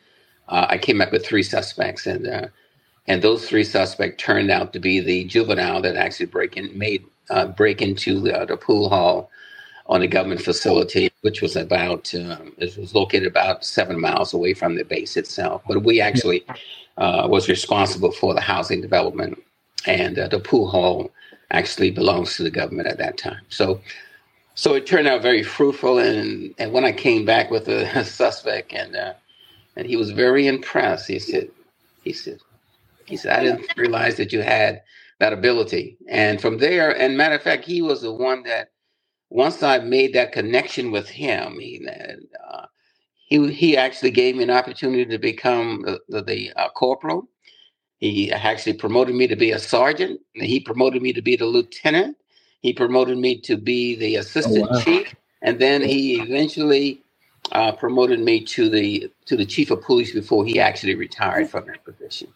uh, 0.50 0.67
I 0.69 0.77
came 0.77 0.97
back 0.97 1.11
with 1.11 1.25
three 1.25 1.43
suspects, 1.43 2.07
and 2.07 2.27
uh, 2.27 2.47
and 3.07 3.21
those 3.21 3.47
three 3.47 3.63
suspects 3.63 4.23
turned 4.23 4.51
out 4.51 4.73
to 4.73 4.79
be 4.79 5.00
the 5.00 5.23
juvenile 5.25 5.81
that 5.81 5.95
actually 5.95 6.27
break 6.27 6.57
in 6.57 6.77
made 6.77 7.05
uh, 7.29 7.47
break 7.47 7.81
into 7.81 8.19
the, 8.19 8.45
the 8.47 8.57
pool 8.57 8.89
hall 8.89 9.29
on 9.88 10.01
a 10.01 10.07
government 10.07 10.41
facility, 10.41 11.11
which 11.21 11.41
was 11.41 11.55
about 11.55 12.13
um, 12.15 12.53
it 12.57 12.77
was 12.77 12.95
located 12.95 13.27
about 13.27 13.65
seven 13.65 14.00
miles 14.00 14.33
away 14.33 14.53
from 14.53 14.75
the 14.75 14.83
base 14.83 15.17
itself. 15.17 15.61
But 15.67 15.83
we 15.83 16.01
actually 16.01 16.45
uh, 16.97 17.27
was 17.29 17.50
responsible 17.50 18.11
for 18.11 18.33
the 18.33 18.41
housing 18.41 18.81
development, 18.81 19.41
and 19.85 20.17
uh, 20.17 20.27
the 20.27 20.39
pool 20.39 20.69
hall 20.69 21.11
actually 21.51 21.91
belongs 21.91 22.38
to 22.38 22.43
the 22.43 22.51
government 22.51 22.88
at 22.88 22.97
that 22.97 23.17
time. 23.17 23.41
So, 23.50 23.81
so 24.55 24.75
it 24.75 24.86
turned 24.86 25.08
out 25.08 25.22
very 25.22 25.43
fruitful. 25.43 26.00
And 26.00 26.53
and 26.58 26.72
when 26.72 26.86
I 26.86 26.91
came 26.91 27.25
back 27.25 27.51
with 27.51 27.67
a, 27.67 28.05
suspect, 28.05 28.74
and 28.74 28.96
uh, 28.96 29.13
and 29.75 29.88
he 29.88 29.96
was 29.96 30.12
very 30.12 30.48
impressed. 30.48 31.08
He 31.08 31.20
said, 31.20 31.50
he 32.03 32.13
said, 32.13 32.39
he 33.05 33.17
said, 33.17 33.38
I 33.38 33.43
didn't 33.43 33.74
realize 33.77 34.17
that 34.17 34.34
you 34.34 34.41
had 34.41 34.81
that 35.20 35.34
ability. 35.34 35.98
And 36.10 36.41
from 36.41 36.58
there, 36.58 36.96
and 36.98 37.17
matter 37.17 37.36
of 37.36 37.43
fact, 37.43 37.65
he 37.65 37.81
was 37.81 38.01
the 38.01 38.13
one 38.13 38.43
that 38.43 38.72
once 39.29 39.63
I 39.63 39.79
made 39.79 40.13
that 40.13 40.34
connection 40.34 40.91
with 40.91 41.08
him, 41.08 41.58
he 41.60 41.88
uh, 41.88 42.65
he 43.15 43.51
he 43.51 43.77
actually 43.77 44.12
gave 44.12 44.36
me 44.36 44.43
an 44.43 44.50
opportunity 44.51 45.05
to 45.05 45.17
become 45.17 45.84
the, 45.84 46.00
the, 46.10 46.22
the 46.24 46.53
uh, 46.55 46.70
corporal. 46.70 47.29
He 48.00 48.31
actually 48.31 48.74
promoted 48.74 49.15
me 49.15 49.27
to 49.27 49.36
be 49.36 49.51
a 49.51 49.60
sergeant. 49.60 50.20
And 50.36 50.46
he 50.46 50.60
promoted 50.60 51.01
me 51.01 51.13
to 51.13 51.22
be 51.22 51.36
the 51.36 51.46
lieutenant. 51.46 52.17
He 52.62 52.74
promoted 52.74 53.18
me 53.18 53.38
to 53.41 53.58
be 53.58 53.96
the 53.96 54.18
assistant 54.18 54.68
oh, 54.70 54.74
wow. 54.74 54.82
chief, 54.82 55.15
and 55.41 55.60
then 55.60 55.82
he 55.82 56.22
eventually 56.22 57.01
uh, 57.51 57.72
promoted 57.72 58.20
me 58.20 58.44
to 58.46 58.70
the 58.70 59.12
to 59.25 59.36
the 59.36 59.46
chief 59.46 59.72
of 59.72 59.82
police 59.82 60.13
before 60.13 60.46
he 60.46 60.60
actually 60.60 60.96
retired 60.96 61.50
from 61.50 61.65
that 61.68 61.84
position. 61.84 62.27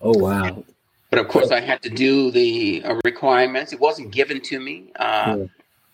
Oh 0.00 0.16
wow! 0.18 0.64
But 1.10 1.18
of 1.18 1.28
course, 1.28 1.50
I 1.50 1.60
had 1.60 1.82
to 1.82 1.90
do 1.90 2.30
the 2.30 2.82
uh, 2.84 3.00
requirements. 3.04 3.72
It 3.72 3.80
wasn't 3.80 4.10
given 4.10 4.40
to 4.42 4.58
me. 4.58 4.90
Uh, 4.96 5.36
yeah 5.38 5.46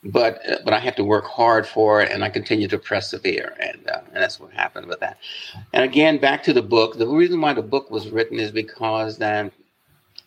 but 0.05 0.41
but 0.65 0.73
I 0.73 0.79
had 0.79 0.97
to 0.97 1.05
work 1.05 1.25
hard 1.25 1.67
for 1.67 2.00
it, 2.00 2.12
and 2.12 2.23
I 2.23 2.31
continued 2.31 2.71
to 2.71 2.79
persevere, 2.79 3.55
and 3.61 3.88
uh, 3.88 4.00
and 4.12 4.23
that's 4.23 4.38
what 4.38 4.53
happened 4.53 4.87
with 4.87 5.00
that. 5.00 5.19
And 5.73 5.85
again, 5.85 6.19
back 6.19 6.43
to 6.45 6.53
the 6.53 6.62
book. 6.62 6.99
The 6.99 7.07
reason 7.07 7.41
why 7.41 7.53
the 7.53 7.62
book 7.62 7.91
was 7.91 8.09
written 8.09 8.38
is 8.38 8.50
because 8.50 9.19
then, 9.19 9.50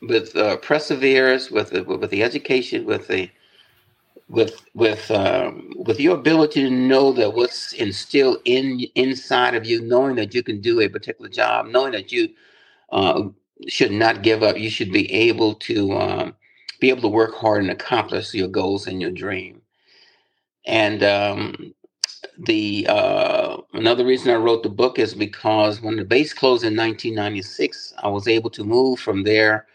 with 0.01 0.35
uh, 0.35 0.57
perseverance, 0.57 1.51
with 1.51 1.71
the, 1.71 1.83
with 1.83 2.09
the 2.09 2.23
education, 2.23 2.85
with 2.85 3.07
the 3.07 3.29
with 4.29 4.65
with 4.73 5.11
um, 5.11 5.71
with 5.75 5.99
your 5.99 6.15
ability 6.15 6.63
to 6.63 6.69
know 6.69 7.11
that 7.11 7.33
what's 7.33 7.73
instilled 7.73 8.37
in 8.45 8.81
inside 8.95 9.55
of 9.55 9.65
you, 9.65 9.81
knowing 9.81 10.15
that 10.15 10.33
you 10.33 10.41
can 10.43 10.61
do 10.61 10.79
a 10.81 10.89
particular 10.89 11.29
job, 11.29 11.67
knowing 11.67 11.91
that 11.91 12.11
you 12.11 12.29
uh, 12.91 13.23
should 13.67 13.91
not 13.91 14.23
give 14.23 14.43
up, 14.43 14.57
you 14.57 14.69
should 14.69 14.91
be 14.91 15.11
able 15.11 15.55
to 15.55 15.93
um, 15.93 16.35
be 16.79 16.89
able 16.89 17.01
to 17.01 17.07
work 17.07 17.35
hard 17.35 17.61
and 17.61 17.71
accomplish 17.71 18.33
your 18.33 18.47
goals 18.47 18.87
and 18.87 19.01
your 19.01 19.11
dream. 19.11 19.61
And 20.65 21.03
um, 21.03 21.73
the 22.37 22.87
uh, 22.89 23.57
another 23.73 24.05
reason 24.05 24.31
I 24.31 24.37
wrote 24.37 24.63
the 24.63 24.69
book 24.69 24.99
is 24.99 25.13
because 25.13 25.81
when 25.81 25.97
the 25.97 26.05
base 26.05 26.33
closed 26.33 26.63
in 26.63 26.75
1996, 26.75 27.93
I 28.01 28.07
was 28.07 28.27
able 28.27 28.49
to 28.51 28.63
move 28.63 28.99
from 28.99 29.23
there 29.23 29.67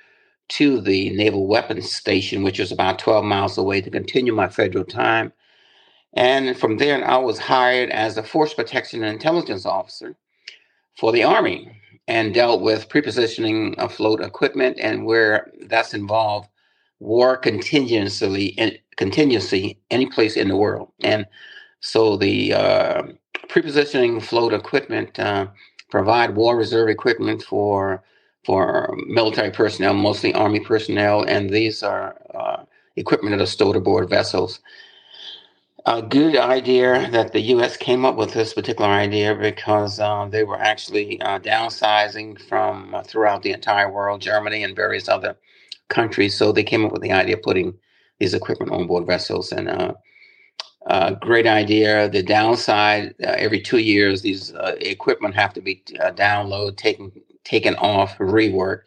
to 0.48 0.80
the 0.80 1.10
Naval 1.10 1.46
Weapons 1.46 1.92
Station, 1.92 2.42
which 2.42 2.58
was 2.58 2.72
about 2.72 2.98
12 2.98 3.24
miles 3.24 3.58
away, 3.58 3.80
to 3.80 3.90
continue 3.90 4.34
my 4.34 4.48
federal 4.48 4.84
time. 4.84 5.32
And 6.14 6.56
from 6.56 6.78
there, 6.78 7.06
I 7.08 7.16
was 7.18 7.38
hired 7.38 7.90
as 7.90 8.16
a 8.16 8.22
Force 8.22 8.54
Protection 8.54 9.02
and 9.04 9.12
Intelligence 9.12 9.66
Officer 9.66 10.16
for 10.98 11.12
the 11.12 11.24
Army 11.24 11.70
and 12.08 12.34
dealt 12.34 12.62
with 12.62 12.88
prepositioning 12.88 13.74
afloat 13.78 14.20
equipment 14.20 14.78
and 14.80 15.04
where 15.06 15.50
that's 15.68 15.94
involved 15.94 16.48
war 17.00 17.36
contingency 17.36 18.56
contingency 18.96 19.78
any 19.90 20.06
place 20.06 20.36
in 20.36 20.48
the 20.48 20.56
world. 20.56 20.90
And 21.02 21.26
so 21.80 22.16
the 22.16 22.54
uh, 22.54 23.02
prepositioning 23.48 24.22
float 24.22 24.54
equipment 24.54 25.18
uh, 25.18 25.48
provide 25.90 26.34
war 26.36 26.56
reserve 26.56 26.88
equipment 26.88 27.42
for 27.42 28.02
for 28.46 28.96
military 29.08 29.50
personnel, 29.52 29.94
mostly 29.94 30.34
Army 30.34 30.60
personnel, 30.60 31.24
and 31.24 31.50
these 31.50 31.82
are 31.82 32.16
uh, 32.34 32.64
equipment 32.96 33.36
that 33.36 33.42
are 33.44 33.46
stowed 33.48 33.76
aboard 33.76 34.10
vessels. 34.10 34.60
A 35.86 36.02
good 36.02 36.36
idea 36.36 37.10
that 37.12 37.32
the 37.32 37.40
U.S. 37.54 37.76
came 37.76 38.04
up 38.04 38.16
with 38.16 38.34
this 38.34 38.54
particular 38.54 38.90
idea 38.90 39.34
because 39.34 40.00
uh, 40.00 40.26
they 40.30 40.44
were 40.44 40.60
actually 40.60 41.20
uh, 41.22 41.40
downsizing 41.40 42.40
from 42.48 42.94
uh, 42.94 43.02
throughout 43.02 43.42
the 43.42 43.52
entire 43.52 43.90
world, 43.90 44.20
Germany 44.22 44.64
and 44.64 44.76
various 44.76 45.08
other 45.08 45.36
countries. 45.88 46.36
So 46.36 46.52
they 46.52 46.64
came 46.64 46.84
up 46.86 46.92
with 46.92 47.02
the 47.02 47.12
idea 47.12 47.36
of 47.36 47.42
putting 47.42 47.74
these 48.20 48.34
equipment 48.34 48.72
on 48.72 48.86
board 48.86 49.06
vessels. 49.06 49.52
And 49.52 49.94
uh, 50.86 51.12
great 51.14 51.46
idea. 51.46 52.08
The 52.08 52.22
downside: 52.22 53.14
uh, 53.22 53.34
every 53.38 53.60
two 53.60 53.78
years, 53.78 54.22
these 54.22 54.54
uh, 54.54 54.76
equipment 54.80 55.34
have 55.34 55.54
to 55.54 55.62
be 55.62 55.82
uh, 56.00 56.12
downloaded, 56.12 56.76
taken 56.76 57.12
taken 57.46 57.74
off, 57.76 58.18
reworked, 58.18 58.82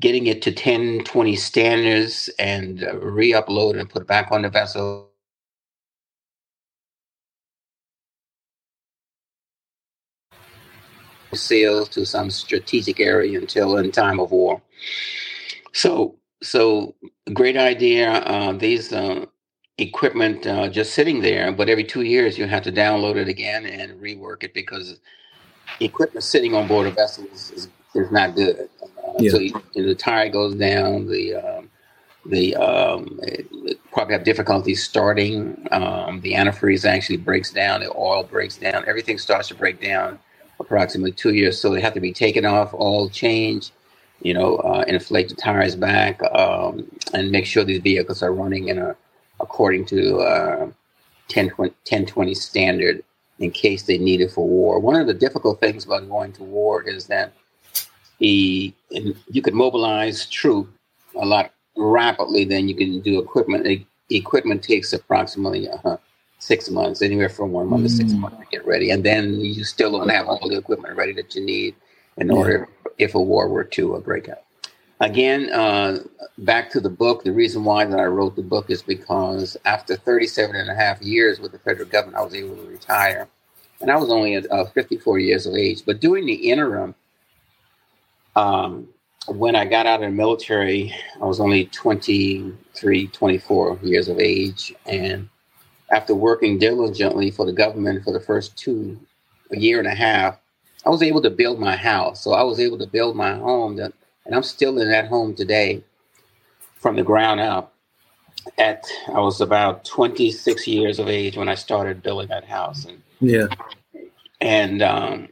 getting 0.00 0.26
it 0.26 0.42
to 0.42 0.52
10, 0.52 1.04
20 1.04 1.36
standards, 1.36 2.30
and 2.38 2.84
uh, 2.84 2.96
re-upload 2.96 3.78
and 3.78 3.88
put 3.88 4.06
back 4.06 4.32
on 4.32 4.42
the 4.42 4.48
vessel. 4.48 5.08
Sails 11.34 11.88
to 11.90 12.04
some 12.04 12.30
strategic 12.30 13.00
area 13.00 13.38
until 13.38 13.78
in 13.78 13.90
time 13.90 14.20
of 14.20 14.30
war. 14.30 14.60
So 15.72 16.16
so 16.42 16.94
great 17.32 17.56
idea. 17.56 18.10
Uh, 18.10 18.52
these 18.52 18.92
uh, 18.92 19.24
equipment 19.78 20.46
uh, 20.46 20.68
just 20.68 20.94
sitting 20.94 21.22
there, 21.22 21.52
but 21.52 21.68
every 21.70 21.84
two 21.84 22.02
years 22.02 22.36
you 22.36 22.46
have 22.46 22.62
to 22.64 22.72
download 22.72 23.16
it 23.16 23.28
again 23.28 23.64
and 23.64 23.98
rework 24.00 24.42
it 24.42 24.52
because 24.52 25.00
equipment 25.80 26.24
sitting 26.24 26.54
on 26.54 26.66
board 26.68 26.86
a 26.86 26.90
vessel 26.90 27.26
is, 27.32 27.68
is, 27.94 28.10
not 28.12 28.34
good. 28.36 28.68
Uh, 28.82 29.12
yeah. 29.18 29.30
So 29.30 29.38
you, 29.40 29.54
the 29.74 29.94
tire 29.94 30.28
goes 30.30 30.54
down. 30.54 31.08
The 31.08 31.34
um, 31.36 31.70
the 32.26 32.56
um, 32.56 33.20
it, 33.24 33.46
it 33.52 33.80
probably 33.92 34.14
have 34.14 34.24
difficulty 34.24 34.74
starting. 34.74 35.68
Um, 35.72 36.20
the 36.22 36.34
antifreeze 36.34 36.84
actually 36.84 37.18
breaks 37.18 37.52
down. 37.52 37.80
The 37.80 37.92
oil 37.96 38.24
breaks 38.24 38.56
down. 38.58 38.84
Everything 38.86 39.18
starts 39.18 39.48
to 39.48 39.54
break 39.54 39.80
down 39.80 40.18
approximately 40.60 41.12
two 41.12 41.34
years. 41.34 41.60
So 41.60 41.70
they 41.70 41.80
have 41.82 41.94
to 41.94 42.00
be 42.00 42.12
taken 42.12 42.44
off, 42.46 42.74
all 42.74 43.08
changed 43.10 43.72
you 44.22 44.34
know, 44.34 44.56
uh, 44.58 44.84
inflate 44.88 45.28
the 45.30 45.34
tires 45.36 45.76
back, 45.76 46.22
um, 46.34 46.86
and 47.14 47.30
make 47.30 47.46
sure 47.46 47.64
these 47.64 47.82
vehicles 47.82 48.22
are 48.22 48.32
running 48.34 48.68
in 48.68 48.78
a 48.78 48.96
according 49.40 49.84
to 49.86 50.18
uh, 50.18 50.66
1020, 51.32 52.34
standard 52.34 53.04
in 53.40 53.50
case 53.52 53.84
they 53.84 53.98
need 53.98 54.20
it 54.20 54.30
for 54.32 54.46
war. 54.48 54.80
One 54.80 55.00
of 55.00 55.06
the 55.06 55.14
difficult 55.14 55.60
things 55.60 55.84
about 55.86 56.08
going 56.08 56.32
to 56.34 56.44
war 56.44 56.82
is 56.82 57.06
that 57.08 57.34
you 58.22 59.42
could 59.42 59.54
mobilize 59.54 60.26
troop 60.26 60.72
a 61.20 61.26
lot 61.26 61.52
rapidly 61.76 62.44
than 62.44 62.68
you 62.68 62.74
can 62.74 63.00
do 63.00 63.20
equipment. 63.20 63.86
Equipment 64.10 64.62
takes 64.62 64.92
approximately 64.92 65.68
uh, 65.68 65.96
six 66.38 66.70
months, 66.70 67.02
anywhere 67.02 67.28
from 67.28 67.52
one 67.52 67.68
month 67.68 67.82
mm. 67.82 67.86
to 67.86 67.92
six 67.92 68.12
mm. 68.12 68.18
months 68.18 68.38
to 68.38 68.44
get 68.50 68.66
ready, 68.66 68.90
and 68.90 69.04
then 69.04 69.40
you 69.40 69.64
still 69.64 69.92
don't 69.92 70.08
have 70.08 70.26
all 70.26 70.48
the 70.48 70.56
equipment 70.56 70.96
ready 70.96 71.12
that 71.12 71.34
you 71.34 71.44
need 71.44 71.74
in 72.18 72.30
order 72.30 72.68
if 72.98 73.14
a 73.14 73.20
war 73.20 73.48
were 73.48 73.64
to 73.64 73.94
uh, 73.96 74.00
break 74.00 74.28
out. 74.28 74.42
Again, 75.00 75.50
uh, 75.52 75.98
back 76.38 76.70
to 76.70 76.80
the 76.80 76.88
book. 76.88 77.24
The 77.24 77.32
reason 77.32 77.64
why 77.64 77.84
that 77.84 77.98
I 77.98 78.04
wrote 78.04 78.36
the 78.36 78.42
book 78.42 78.70
is 78.70 78.82
because 78.82 79.56
after 79.64 79.96
37 79.96 80.54
and 80.54 80.70
a 80.70 80.74
half 80.74 81.02
years 81.02 81.40
with 81.40 81.50
the 81.50 81.58
federal 81.58 81.88
government, 81.88 82.18
I 82.18 82.22
was 82.22 82.34
able 82.34 82.54
to 82.54 82.68
retire. 82.68 83.28
And 83.80 83.90
I 83.90 83.96
was 83.96 84.10
only 84.10 84.36
uh, 84.36 84.64
54 84.66 85.18
years 85.18 85.44
of 85.44 85.54
age. 85.54 85.84
But 85.84 86.00
during 86.00 86.26
the 86.26 86.34
interim, 86.34 86.94
um, 88.36 88.88
when 89.28 89.54
I 89.54 89.64
got 89.64 89.86
out 89.86 90.02
of 90.02 90.10
the 90.10 90.16
military, 90.16 90.94
I 91.20 91.24
was 91.24 91.40
only 91.40 91.66
23, 91.66 93.06
24 93.08 93.78
years 93.82 94.08
of 94.08 94.18
age. 94.18 94.74
And 94.86 95.28
after 95.90 96.14
working 96.14 96.58
diligently 96.58 97.30
for 97.30 97.46
the 97.46 97.52
government 97.52 98.04
for 98.04 98.12
the 98.12 98.20
first 98.20 98.56
two, 98.56 98.98
a 99.52 99.58
year 99.58 99.78
and 99.78 99.86
a 99.86 99.94
half, 99.94 100.38
I 100.84 100.90
was 100.90 101.02
able 101.02 101.22
to 101.22 101.30
build 101.30 101.60
my 101.60 101.76
house. 101.76 102.22
So 102.22 102.32
I 102.32 102.42
was 102.42 102.58
able 102.58 102.78
to 102.78 102.86
build 102.86 103.14
my 103.14 103.34
home 103.34 103.76
that, 103.76 103.92
and 104.26 104.34
I'm 104.34 104.42
still 104.42 104.78
in 104.80 104.90
that 104.90 105.06
home 105.06 105.34
today 105.34 105.84
from 106.74 106.96
the 106.96 107.02
ground 107.02 107.40
up. 107.40 107.74
At 108.58 108.84
I 109.06 109.20
was 109.20 109.40
about 109.40 109.84
26 109.84 110.66
years 110.66 110.98
of 110.98 111.08
age 111.08 111.36
when 111.36 111.48
I 111.48 111.54
started 111.54 112.02
building 112.02 112.26
that 112.28 112.44
house. 112.44 112.84
And 112.84 113.00
yeah. 113.20 113.46
And 114.40 114.82
um, 114.82 115.28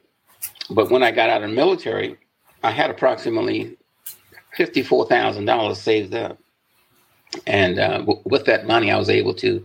but 0.70 0.90
when 0.90 1.02
I 1.02 1.10
got 1.10 1.28
out 1.28 1.42
of 1.42 1.50
the 1.50 1.56
military, 1.56 2.16
I 2.62 2.70
had 2.70 2.90
approximately 2.90 3.76
fifty-four 4.56 5.06
thousand 5.06 5.44
dollars 5.46 5.78
saved 5.78 6.14
up, 6.14 6.38
and 7.46 7.78
uh, 7.78 7.98
w- 7.98 8.22
with 8.24 8.44
that 8.46 8.66
money, 8.66 8.90
I 8.90 8.98
was 8.98 9.10
able 9.10 9.34
to 9.34 9.64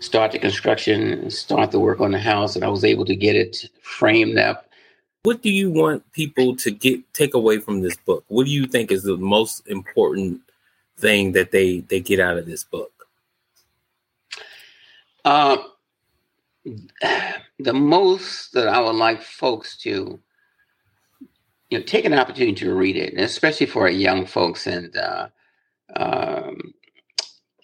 start 0.00 0.32
the 0.32 0.38
construction, 0.38 1.30
start 1.30 1.70
the 1.70 1.80
work 1.80 2.00
on 2.00 2.12
the 2.12 2.18
house, 2.18 2.54
and 2.54 2.64
I 2.64 2.68
was 2.68 2.84
able 2.84 3.04
to 3.06 3.16
get 3.16 3.36
it 3.36 3.68
framed 3.82 4.38
up 4.38 4.68
what 5.22 5.42
do 5.42 5.50
you 5.50 5.70
want 5.70 6.10
people 6.12 6.56
to 6.56 6.70
get 6.70 7.12
take 7.12 7.34
away 7.34 7.58
from 7.58 7.82
this 7.82 7.96
book? 7.96 8.24
What 8.28 8.46
do 8.46 8.50
you 8.50 8.66
think 8.66 8.90
is 8.90 9.02
the 9.02 9.16
most 9.16 9.66
important 9.68 10.40
thing 10.96 11.32
that 11.32 11.50
they 11.50 11.80
they 11.80 12.00
get 12.00 12.20
out 12.20 12.38
of 12.38 12.46
this 12.46 12.64
book? 12.64 13.06
Uh, 15.24 15.58
the 17.58 17.74
most 17.74 18.52
that 18.52 18.68
I 18.68 18.80
would 18.80 18.96
like 18.96 19.22
folks 19.22 19.76
to 19.78 20.18
you 21.70 21.78
know 21.78 21.84
take 21.84 22.04
an 22.06 22.14
opportunity 22.14 22.54
to 22.56 22.74
read 22.74 22.96
it, 22.96 23.14
especially 23.18 23.66
for 23.66 23.88
young 23.88 24.26
folks 24.26 24.66
and 24.66 24.96
uh, 24.96 25.28
um, 25.96 26.74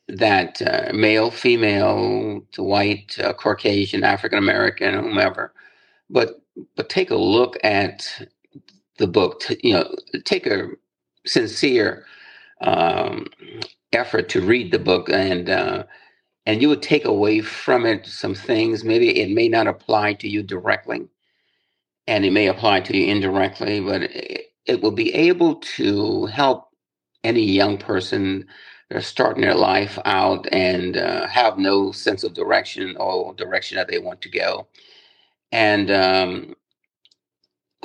that 0.08 0.62
uh, 0.62 0.92
male, 0.94 1.30
female, 1.30 2.42
white, 2.58 3.18
uh, 3.23 3.32
Caucasian, 3.34 4.04
African 4.04 4.38
American, 4.38 4.94
whomever. 4.94 5.52
But 6.11 6.42
but 6.76 6.88
take 6.90 7.11
a 7.11 7.16
look 7.16 7.58
at 7.64 8.08
the 8.99 9.06
book. 9.08 9.42
you 9.62 9.75
know, 9.75 9.94
take 10.25 10.46
a 10.46 10.68
sincere 11.26 12.06
um, 12.62 13.26
effort 13.92 14.28
to 14.30 14.42
read 14.42 14.73
the 14.73 14.80
book, 14.80 15.11
and 15.11 15.50
uh, 15.50 15.84
and 16.46 16.62
you 16.62 16.68
would 16.70 16.82
take 16.82 17.04
away 17.04 17.40
from 17.40 17.87
it 17.87 18.06
some 18.06 18.34
things. 18.34 18.84
Maybe 18.84 19.20
it 19.20 19.30
may 19.30 19.49
not 19.49 19.66
apply 19.68 20.14
to 20.14 20.28
you 20.28 20.42
directly, 20.42 21.02
and 22.08 22.25
it 22.25 22.32
may 22.32 22.49
apply 22.49 22.80
to 22.80 22.97
you 22.97 23.06
indirectly, 23.06 23.80
but 23.80 24.02
it, 24.04 24.47
it 24.67 24.82
will 24.82 24.93
be 24.93 25.14
able 25.14 25.56
to 25.56 26.26
help 26.26 26.69
any 27.25 27.43
young 27.45 27.78
person 27.78 28.47
starting 29.00 29.43
their 29.43 29.54
life 29.54 29.99
out 30.04 30.47
and 30.52 30.97
uh, 30.97 31.26
have 31.28 31.58
no 31.58 31.93
sense 31.93 32.25
of 32.25 32.34
direction 32.34 32.97
or 32.99 33.34
direction 33.34 33.76
that 33.76 33.88
they 33.88 33.99
want 33.99 34.21
to 34.23 34.30
go. 34.30 34.69
And 35.52 35.90
um, 35.90 36.54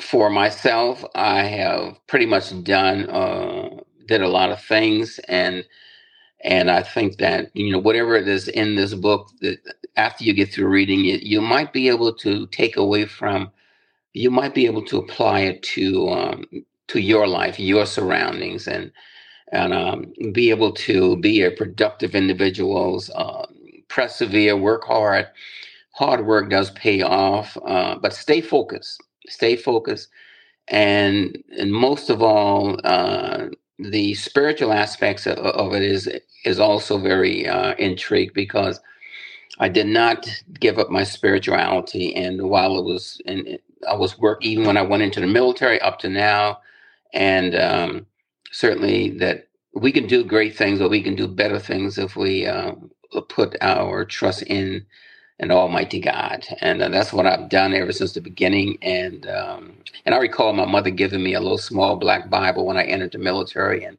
for 0.01 0.29
myself, 0.29 1.05
I 1.15 1.43
have 1.43 1.97
pretty 2.07 2.27
much 2.27 2.63
done 2.63 3.09
uh, 3.09 3.69
did 4.07 4.21
a 4.21 4.27
lot 4.29 4.51
of 4.51 4.61
things, 4.63 5.19
and 5.29 5.65
and 6.43 6.71
I 6.71 6.83
think 6.83 7.17
that 7.19 7.51
you 7.55 7.71
know 7.71 7.79
whatever 7.79 8.15
it 8.15 8.27
is 8.27 8.47
in 8.49 8.75
this 8.75 8.93
book 8.95 9.29
that 9.41 9.59
after 9.97 10.23
you 10.25 10.33
get 10.33 10.53
through 10.53 10.69
reading 10.69 11.05
it, 11.05 11.23
you 11.23 11.41
might 11.41 11.73
be 11.73 11.89
able 11.89 12.13
to 12.15 12.47
take 12.47 12.77
away 12.77 13.05
from, 13.05 13.51
you 14.13 14.31
might 14.31 14.55
be 14.55 14.67
able 14.67 14.85
to 14.85 14.97
apply 14.99 15.41
it 15.41 15.63
to 15.63 16.09
um, 16.09 16.45
to 16.89 16.99
your 17.01 17.27
life, 17.27 17.59
your 17.59 17.85
surroundings, 17.85 18.67
and 18.67 18.91
and 19.51 19.73
um, 19.73 20.13
be 20.33 20.49
able 20.51 20.73
to 20.73 21.17
be 21.17 21.43
a 21.43 21.51
productive 21.51 22.15
individuals, 22.15 23.09
uh, 23.15 23.45
persevere, 23.89 24.57
work 24.57 24.85
hard, 24.85 25.27
hard 25.93 26.25
work 26.25 26.49
does 26.49 26.71
pay 26.71 27.01
off, 27.01 27.57
uh, 27.65 27.95
but 28.01 28.13
stay 28.13 28.41
focused. 28.41 29.01
Stay 29.27 29.55
focused, 29.55 30.09
and 30.69 31.37
and 31.57 31.73
most 31.73 32.09
of 32.09 32.21
all, 32.23 32.79
uh, 32.85 33.47
the 33.79 34.13
spiritual 34.15 34.73
aspects 34.73 35.27
of, 35.27 35.37
of, 35.39 35.73
it 35.75 35.83
is 35.83 36.09
is 36.45 36.59
also 36.59 36.97
very 36.99 37.47
uh, 37.47 37.75
intrigued 37.75 38.33
because 38.35 38.79
I 39.59 39.69
did 39.69 39.87
not 39.87 40.27
give 40.59 40.79
up 40.79 40.89
my 40.91 41.03
spirituality, 41.03 42.15
and 42.15 42.49
while 42.49 42.77
it 42.79 42.85
was 42.85 43.21
and 43.25 43.59
I 43.87 43.95
was 43.95 44.17
work 44.17 44.43
even 44.43 44.65
when 44.65 44.77
I 44.77 44.81
went 44.81 45.03
into 45.03 45.19
the 45.19 45.27
military 45.27 45.79
up 45.81 45.99
to 45.99 46.09
now, 46.09 46.59
and 47.13 47.55
um, 47.55 48.05
certainly 48.51 49.11
that 49.19 49.47
we 49.73 49.91
can 49.91 50.07
do 50.07 50.23
great 50.23 50.55
things, 50.55 50.79
but 50.79 50.89
we 50.89 51.01
can 51.03 51.15
do 51.15 51.27
better 51.27 51.59
things 51.59 51.97
if 51.97 52.15
we 52.15 52.45
uh, 52.45 52.73
put 53.29 53.55
our 53.61 54.05
trust 54.05 54.43
in 54.43 54.85
an 55.39 55.51
Almighty 55.51 55.99
God, 56.01 56.45
and 56.59 56.81
uh, 56.81 56.89
that's 56.89 57.13
what 57.13 57.25
I've 57.25 57.49
done 57.49 57.73
ever 57.73 57.93
since 57.93 58.11
the 58.11 58.21
beginning. 58.21 58.77
And 58.81 59.27
um, 59.29 59.77
and 60.05 60.13
I 60.13 60.17
recall 60.17 60.51
my 60.53 60.65
mother 60.65 60.89
giving 60.89 61.23
me 61.23 61.33
a 61.33 61.39
little 61.39 61.57
small 61.57 61.95
black 61.95 62.29
Bible 62.29 62.65
when 62.65 62.77
I 62.77 62.83
entered 62.83 63.13
the 63.13 63.19
military, 63.19 63.85
and 63.85 63.97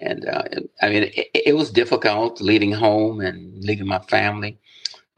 and 0.00 0.26
uh, 0.28 0.42
I 0.82 0.88
mean 0.90 1.04
it, 1.04 1.28
it, 1.34 1.56
was 1.56 1.70
difficult 1.70 2.40
leaving 2.40 2.72
home 2.72 3.20
and 3.20 3.64
leaving 3.64 3.86
my 3.86 4.00
family, 4.00 4.58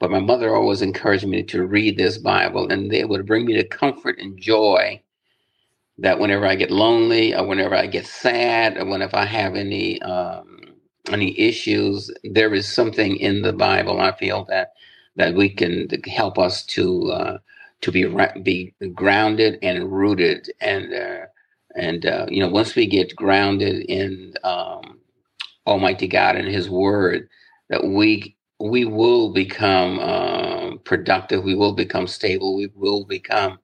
but 0.00 0.10
my 0.10 0.20
mother 0.20 0.54
always 0.56 0.82
encouraged 0.82 1.26
me 1.26 1.42
to 1.44 1.66
read 1.66 1.98
this 1.98 2.18
Bible, 2.18 2.68
and 2.70 2.92
it 2.92 3.08
would 3.08 3.26
bring 3.26 3.46
me 3.46 3.56
the 3.56 3.64
comfort 3.64 4.18
and 4.18 4.40
joy 4.40 5.00
that 5.98 6.18
whenever 6.18 6.46
I 6.46 6.56
get 6.56 6.70
lonely, 6.70 7.34
or 7.34 7.46
whenever 7.46 7.74
I 7.76 7.86
get 7.86 8.06
sad, 8.06 8.76
or 8.76 8.84
whenever 8.86 9.16
I 9.16 9.26
have 9.26 9.54
any 9.54 10.00
um, 10.02 10.60
any 11.10 11.38
issues, 11.38 12.10
there 12.24 12.52
is 12.54 12.68
something 12.68 13.16
in 13.16 13.42
the 13.42 13.52
Bible. 13.52 14.00
I 14.00 14.12
feel 14.12 14.44
that 14.46 14.72
that 15.16 15.34
we 15.34 15.50
can 15.50 15.88
help 16.06 16.38
us 16.38 16.64
to 16.66 17.10
uh, 17.12 17.38
to 17.82 17.92
be 17.92 18.04
be 18.42 18.74
grounded 18.94 19.58
and 19.62 19.92
rooted 19.92 20.50
and 20.60 20.92
uh, 20.92 21.26
and 21.76 22.04
uh, 22.06 22.26
you 22.28 22.40
know 22.40 22.48
once 22.50 22.74
we 22.74 22.86
get 22.86 23.14
grounded 23.14 23.84
in 23.88 24.34
um, 24.44 24.98
Almighty 25.66 26.08
God 26.08 26.36
and 26.36 26.48
His 26.48 26.70
Word, 26.70 27.28
that 27.70 27.84
we 27.86 28.37
we 28.60 28.84
will 28.84 29.32
become 29.32 29.98
um, 30.00 30.80
productive. 30.84 31.44
We 31.44 31.54
will 31.54 31.74
become 31.74 32.06
stable. 32.06 32.56
We 32.56 32.70
will 32.74 33.04
become 33.04 33.58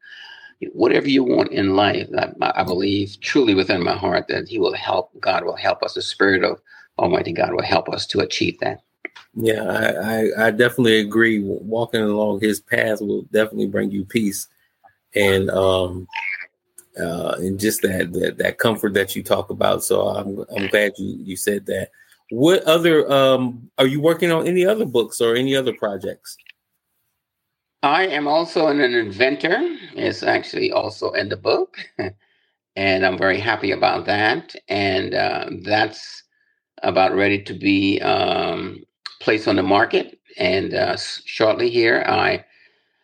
whatever 0.73 1.09
you 1.09 1.25
want 1.25 1.53
in 1.53 1.77
life. 1.77 2.09
I, 2.17 2.53
I, 2.55 2.63
believe 2.63 3.19
truly 3.21 3.55
within 3.55 3.83
my 3.83 3.95
heart 3.95 4.29
that 4.29 4.49
He 4.49 4.59
will 4.59 4.75
help. 4.75 5.11
God 5.21 5.45
will 5.45 5.57
help 5.57 5.83
us. 5.83 5.95
The 5.95 6.03
Spirit 6.03 6.45
of 6.45 6.61
Almighty 6.99 7.33
God 7.33 7.53
will 7.53 7.63
help 7.63 7.89
us 7.89 8.07
to 8.07 8.21
achieve 8.21 8.59
that. 8.61 8.83
Yeah, 9.35 9.65
I, 9.65 9.89
I, 9.89 10.47
I 10.47 10.51
definitely 10.53 11.01
agree. 11.01 11.41
Walking 11.43 12.03
along 12.03 12.41
his 12.41 12.61
path 12.61 13.01
will 13.01 13.23
definitely 13.23 13.67
bring 13.67 13.91
you 13.91 14.05
peace, 14.05 14.47
and 15.15 15.51
um, 15.51 16.07
uh, 16.99 17.35
and 17.39 17.59
just 17.59 17.83
that, 17.83 18.13
that 18.13 18.39
that 18.39 18.59
comfort 18.59 18.95
that 18.95 19.17
you 19.17 19.25
talk 19.25 19.51
about. 19.51 19.83
So 19.83 20.03
I'm 20.03 20.45
I'm 20.57 20.69
glad 20.69 20.93
you 20.99 21.19
you 21.21 21.37
said 21.37 21.67
that. 21.67 21.91
What 22.31 22.63
other 22.65 23.11
um 23.11 23.71
are 23.79 23.87
you 23.87 24.01
working 24.01 24.33
on? 24.33 24.47
Any 24.47 24.65
other 24.67 24.87
books 24.87 25.21
or 25.21 25.35
any 25.35 25.55
other 25.55 25.73
projects? 25.73 26.37
I 27.83 28.07
am 28.07 28.27
also 28.27 28.69
an 28.69 28.81
inventor. 28.81 29.59
It's 29.95 30.23
actually 30.23 30.73
also 30.73 31.13
in 31.13 31.29
the 31.29 31.37
book, 31.37 31.77
and 32.77 33.05
I'm 33.05 33.19
very 33.19 33.39
happy 33.39 33.73
about 33.73 34.07
that. 34.07 34.57
And 34.69 35.15
uh, 35.15 35.51
that's 35.63 36.23
about 36.83 37.15
ready 37.15 37.43
to 37.43 37.53
be 37.53 38.01
um, 38.01 38.85
placed 39.21 39.49
on 39.49 39.57
the 39.57 39.63
market. 39.63 40.19
And 40.39 40.73
uh, 40.73 40.97
shortly 40.97 41.69
here, 41.69 42.05
I 42.07 42.45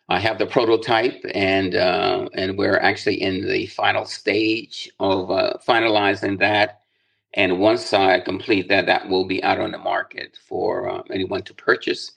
I 0.09 0.19
have 0.19 0.39
the 0.39 0.47
prototype, 0.47 1.23
and 1.35 1.75
uh, 1.75 2.29
and 2.35 2.57
we're 2.57 2.79
actually 2.79 3.21
in 3.23 3.47
the 3.47 3.67
final 3.67 4.07
stage 4.07 4.91
of 4.99 5.31
uh, 5.31 5.59
finalizing 5.67 6.39
that. 6.41 6.81
And 7.35 7.61
once 7.61 7.93
I 7.93 8.21
complete 8.21 8.69
that, 8.69 8.87
that 8.87 9.09
will 9.09 9.25
be 9.25 9.43
out 9.45 9.61
on 9.61 9.71
the 9.71 9.79
market 9.79 10.39
for 10.49 10.89
uh, 10.89 11.03
anyone 11.11 11.43
to 11.43 11.55
purchase. 11.55 12.13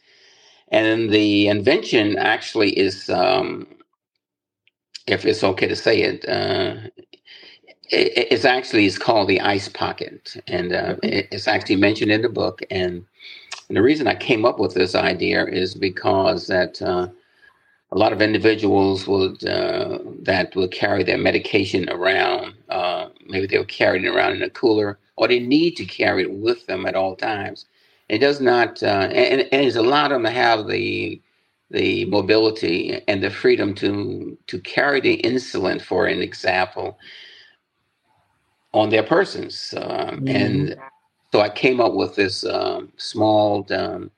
And 0.69 1.12
the 1.12 1.47
invention 1.47 2.17
actually 2.17 2.71
is, 2.71 3.10
um, 3.10 3.67
if 5.06 5.26
it's 5.26 5.43
okay 5.43 5.67
to 5.67 5.76
say 5.76 6.02
it, 6.02 6.28
uh, 6.28 6.89
it 7.89 8.28
it's 8.32 8.45
actually 8.45 8.86
is 8.86 8.97
called 8.97 9.28
the 9.28 9.41
ice 9.41 9.67
pocket, 9.67 10.36
and 10.47 10.73
uh, 10.73 10.95
it's 11.04 11.47
actually 11.47 11.76
mentioned 11.76 12.12
in 12.12 12.21
the 12.23 12.30
book. 12.30 12.62
And, 12.71 13.06
and, 13.67 13.78
the 13.78 13.84
reason 13.84 14.08
I 14.08 14.15
came 14.15 14.45
up 14.45 14.58
with 14.58 14.73
this 14.73 14.95
idea 14.95 15.45
is 15.45 15.76
because 15.76 16.47
that 16.47 16.82
uh, 16.82 17.08
a 17.91 17.97
lot 17.97 18.13
of 18.13 18.21
individuals 18.21 19.06
would 19.08 19.45
uh, 19.45 19.99
that 20.23 20.56
will 20.56 20.69
carry 20.69 21.04
their 21.04 21.17
medication 21.19 21.88
around. 21.89 22.56
Uh, 22.69 23.10
maybe 23.28 23.45
they'll 23.45 23.65
carry 23.65 24.04
it 24.04 24.10
around 24.10 24.36
in 24.36 24.43
a 24.43 24.49
cooler, 24.49 24.97
or 25.15 25.28
they 25.28 25.39
need 25.39 25.76
to 25.78 25.86
carry 25.86 26.23
it 26.23 26.32
with 26.32 26.65
them 26.65 26.86
at 26.86 26.95
all 26.95 27.15
times. 27.15 27.65
It 28.10 28.19
does 28.19 28.41
not, 28.41 28.82
uh, 28.84 29.10
and, 29.12 29.41
and 29.52 29.65
it's 29.65 29.76
allowed 29.76 30.10
them 30.10 30.23
to 30.23 30.32
have 30.32 30.67
the 30.67 31.21
the 31.71 32.06
mobility 32.06 33.02
and 33.08 33.23
the 33.23 33.32
freedom 33.32 33.73
to 33.73 34.38
to 34.47 34.60
carry 34.60 35.02
the 35.02 35.21
insulin, 35.23 35.82
for 35.82 36.06
an 36.06 36.21
example, 36.21 36.99
on 38.73 38.89
their 38.89 39.04
persons. 39.04 39.73
Um, 39.78 39.84
mm-hmm. 39.84 40.28
And 40.28 40.76
so 41.32 41.41
I 41.41 41.49
came 41.49 41.82
up 41.82 41.93
with 41.93 42.15
this 42.15 42.45
um, 42.45 42.91
small 42.97 43.65
um, 43.73 44.12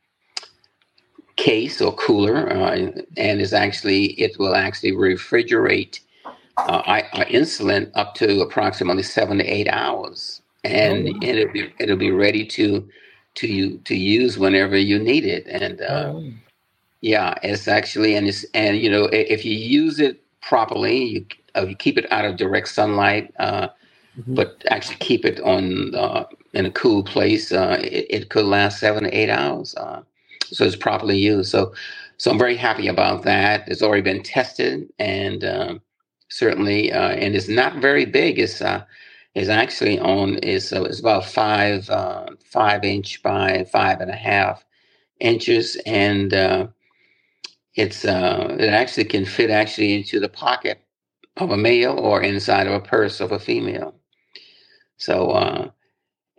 case 1.38 1.82
or 1.82 1.94
cooler, 1.96 2.52
uh, 2.52 2.92
and 3.18 3.42
is 3.42 3.54
actually 3.54 4.08
it 4.20 4.38
will 4.38 4.56
actually 4.56 4.92
refrigerate 4.92 6.00
uh, 6.58 7.02
our 7.16 7.26
insulin 7.26 7.92
up 7.96 8.16
to 8.16 8.42
approximately 8.42 9.04
seven 9.04 9.38
to 9.38 9.46
eight 9.46 9.68
hours, 9.70 10.42
and, 10.65 11.08
oh, 11.08 11.12
wow. 11.12 11.19
it'll 11.21 11.54
be 11.54 11.73
it'll 11.80 11.97
be 11.97 12.12
ready 12.12 12.45
to 12.45 12.88
to 13.36 13.47
you 13.47 13.78
to 13.86 13.95
use 13.95 14.38
whenever 14.38 14.78
you 14.78 14.99
need 14.99 15.25
it. 15.25 15.45
And 15.47 15.82
uh, 15.82 16.13
oh. 16.15 16.32
yeah, 17.01 17.36
it's 17.43 17.67
actually 17.67 18.15
and 18.15 18.28
it's 18.28 18.45
and 18.54 18.78
you 18.78 18.89
know 18.89 19.06
if 19.12 19.45
you 19.45 19.56
use 19.56 19.99
it 19.99 20.21
properly, 20.41 21.04
you, 21.04 21.25
uh, 21.56 21.65
you 21.65 21.75
keep 21.75 21.97
it 21.97 22.12
out 22.12 22.25
of 22.25 22.38
direct 22.38 22.69
sunlight. 22.69 23.34
Uh, 23.39 23.69
mm-hmm. 24.17 24.36
But 24.36 24.63
actually, 24.69 24.97
keep 24.97 25.25
it 25.25 25.39
on 25.41 25.93
uh, 25.95 26.25
in 26.54 26.65
a 26.65 26.71
cool 26.71 27.04
place. 27.04 27.51
It, 27.51 28.06
it, 28.10 28.30
could 28.30 28.45
last 28.45 28.80
seven 28.80 29.04
to 29.04 29.17
eight 29.17 29.30
hours 29.30 29.75
so 30.51 30.65
it's 30.65 30.75
properly 30.75 31.17
used. 31.17 31.51
So, 31.51 31.73
so 32.17 32.32
I'm 32.32 32.38
very 32.38 32.56
happy 32.56 32.88
about 32.88 33.23
that. 33.23 33.67
It's 33.67 33.82
already 33.82 34.01
been 34.01 34.23
tested, 34.23 34.88
and 34.99 35.43
um, 35.43 35.82
certainly, 36.30 36.91
uh, 36.91 37.10
and 37.10 37.36
it's 37.36 37.49
not 37.49 37.78
very 37.78 38.06
big. 38.06 38.39
It's 38.39 38.62
uh, 38.62 38.84
is 39.36 39.50
actually 39.50 40.00
on 40.00 40.38
is 40.39 40.74
uh, 40.74 40.84
it's 40.84 41.00
about 41.02 41.26
five 41.26 41.89
uh, 41.89 42.28
five 42.45 42.86
inch 42.86 43.24
by 43.24 43.65
five 43.71 44.02
and 44.02 44.12
a 44.12 44.15
half 44.15 44.65
inches, 45.19 45.78
and 45.86 46.34
uh, 46.34 46.67
it's 47.76 48.06
uh, 48.06 48.56
it 48.60 48.69
actually 48.69 49.06
can 49.06 49.26
fit 49.26 49.52
actually 49.52 49.95
into 49.95 50.19
the 50.19 50.30
pocket 50.30 50.82
of 51.38 51.52
a 51.52 51.58
male 51.58 52.00
or 52.00 52.21
inside 52.24 52.67
of 52.67 52.74
a 52.74 52.82
purse 52.82 53.21
of 53.21 53.32
a 53.32 53.39
female. 53.39 53.95
So 54.98 55.32
uh, 55.32 55.71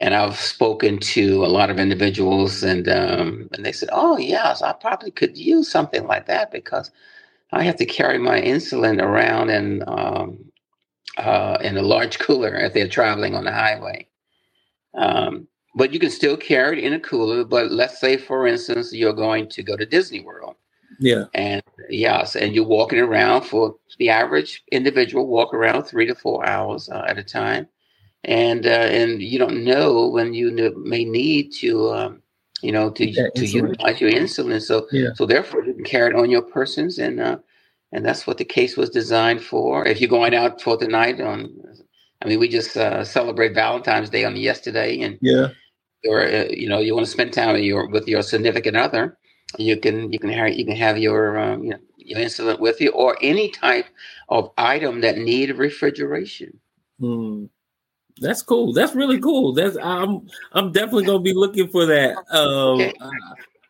and 0.01 0.15
I've 0.15 0.37
spoken 0.39 0.99
to 1.01 1.45
a 1.45 1.49
lot 1.49 1.71
of 1.71 1.81
individuals, 1.81 2.63
and 2.63 2.89
um, 2.89 3.49
and 3.55 3.65
they 3.67 3.73
said, 3.73 3.91
"Oh 3.93 4.19
yes, 4.19 4.63
I 4.63 4.75
probably 4.75 5.13
could 5.13 5.39
use 5.39 5.71
something 5.71 6.07
like 6.07 6.27
that 6.27 6.53
because 6.53 6.91
I 7.53 7.65
have 7.65 7.77
to 7.77 7.87
carry 7.87 8.19
my 8.19 8.41
insulin 8.41 9.03
around 9.03 9.51
and 9.51 9.83
um, 9.89 10.45
uh, 11.17 11.59
in 11.61 11.77
a 11.77 11.83
large 11.83 12.19
cooler 12.19 12.55
if 12.55 12.75
they're 12.75 12.89
traveling 12.89 13.35
on 13.35 13.45
the 13.45 13.53
highway." 13.53 14.07
Um, 14.95 15.47
but 15.75 15.93
you 15.93 15.99
can 15.99 16.11
still 16.11 16.37
carry 16.37 16.79
it 16.79 16.85
in 16.85 16.95
a 16.95 17.01
cooler. 17.01 17.45
But 17.45 17.71
let's 17.71 18.01
say, 18.01 18.17
for 18.17 18.47
instance, 18.47 18.93
you're 18.95 19.13
going 19.13 19.49
to 19.51 19.63
go 19.63 19.77
to 19.77 19.85
Disney 19.85 20.21
World. 20.21 20.57
Yeah. 20.99 21.25
And 21.35 21.63
yes, 21.91 22.37
and 22.37 22.55
you're 22.55 22.65
walking 22.65 23.01
around 23.01 23.43
for 23.43 23.77
the 23.99 24.09
average 24.09 24.63
individual 24.73 25.27
walk 25.27 25.53
around 25.53 25.85
three 25.85 26.07
to 26.07 26.15
four 26.15 26.47
hours 26.47 26.89
uh, 26.89 27.05
at 27.07 27.19
a 27.19 27.23
time 27.23 27.69
and 28.27 28.67
uh, 28.67 28.71
and 28.71 29.23
you 29.23 29.39
don't 29.39 29.65
know 29.65 30.09
when 30.09 30.35
you 30.35 30.75
may 30.77 31.05
need 31.05 31.53
to 31.53 31.91
um, 31.93 32.23
you 32.61 32.73
know 32.73 32.91
to 32.91 33.07
yeah, 33.07 33.29
to 33.35 33.47
utilize 33.47 34.01
your 34.01 34.11
insulin. 34.11 34.61
So 34.61 34.87
yeah. 34.93 35.11
so 35.15 35.27
therefore 35.27 35.65
you 35.65 35.75
can 35.75 35.85
carry 35.85 36.11
it 36.11 36.17
on 36.17 36.29
your 36.29 36.43
persons, 36.43 36.99
and 36.99 37.21
uh, 37.21 37.39
and 37.93 38.05
that's 38.05 38.27
what 38.27 38.39
the 38.39 38.45
case 38.45 38.77
was 38.77 38.91
designed 38.91 39.43
for. 39.43 39.87
If 39.87 40.01
you're 40.01 40.11
going 40.11 40.35
out 40.35 40.61
for 40.61 40.77
the 40.77 40.89
night 40.89 41.21
on, 41.21 41.51
I 42.23 42.29
mean, 42.29 42.39
we 42.39 42.49
just 42.49 42.77
uh, 42.77 43.05
celebrate 43.05 43.55
Valentine's 43.55 44.11
Day 44.11 44.25
on 44.25 44.37
yesterday, 44.37 45.01
and 45.01 45.19
yeah, 45.21 45.49
or 46.05 46.23
uh, 46.23 46.47
you 46.51 46.69
know 46.69 46.79
you 46.79 46.95
want 46.95 47.07
to 47.07 47.13
spend 47.13 47.33
time 47.33 47.55
with 47.55 47.63
your 47.63 47.89
with 47.89 48.09
your 48.09 48.23
significant 48.23 48.77
other, 48.77 49.19
you 49.59 49.79
can 49.79 50.13
you 50.13 50.19
can 50.19 50.31
have 50.31 50.55
you 50.55 50.65
can 50.65 50.77
have 50.77 50.99
your 50.99 51.39
um, 51.39 51.65
you 51.65 51.71
know 51.71 51.79
your 51.97 52.21
insulin 52.21 52.59
with 52.61 52.81
you, 52.81 52.91
or 52.91 53.17
any 53.21 53.51
type 53.51 53.87
of 54.29 54.51
item 54.57 55.01
that 55.01 55.19
need 55.19 55.57
refrigeration. 55.57 56.59
Hmm. 57.01 57.47
That's 58.19 58.43
cool. 58.43 58.73
That's 58.73 58.95
really 58.95 59.21
cool. 59.21 59.53
That's 59.53 59.77
I'm 59.83 60.27
I'm 60.53 60.73
definitely 60.73 61.05
gonna 61.05 61.21
be 61.21 61.35
looking 61.35 61.69
for 61.69 61.85
that. 61.87 62.17
Um, 62.31 62.81
uh, 62.81 63.11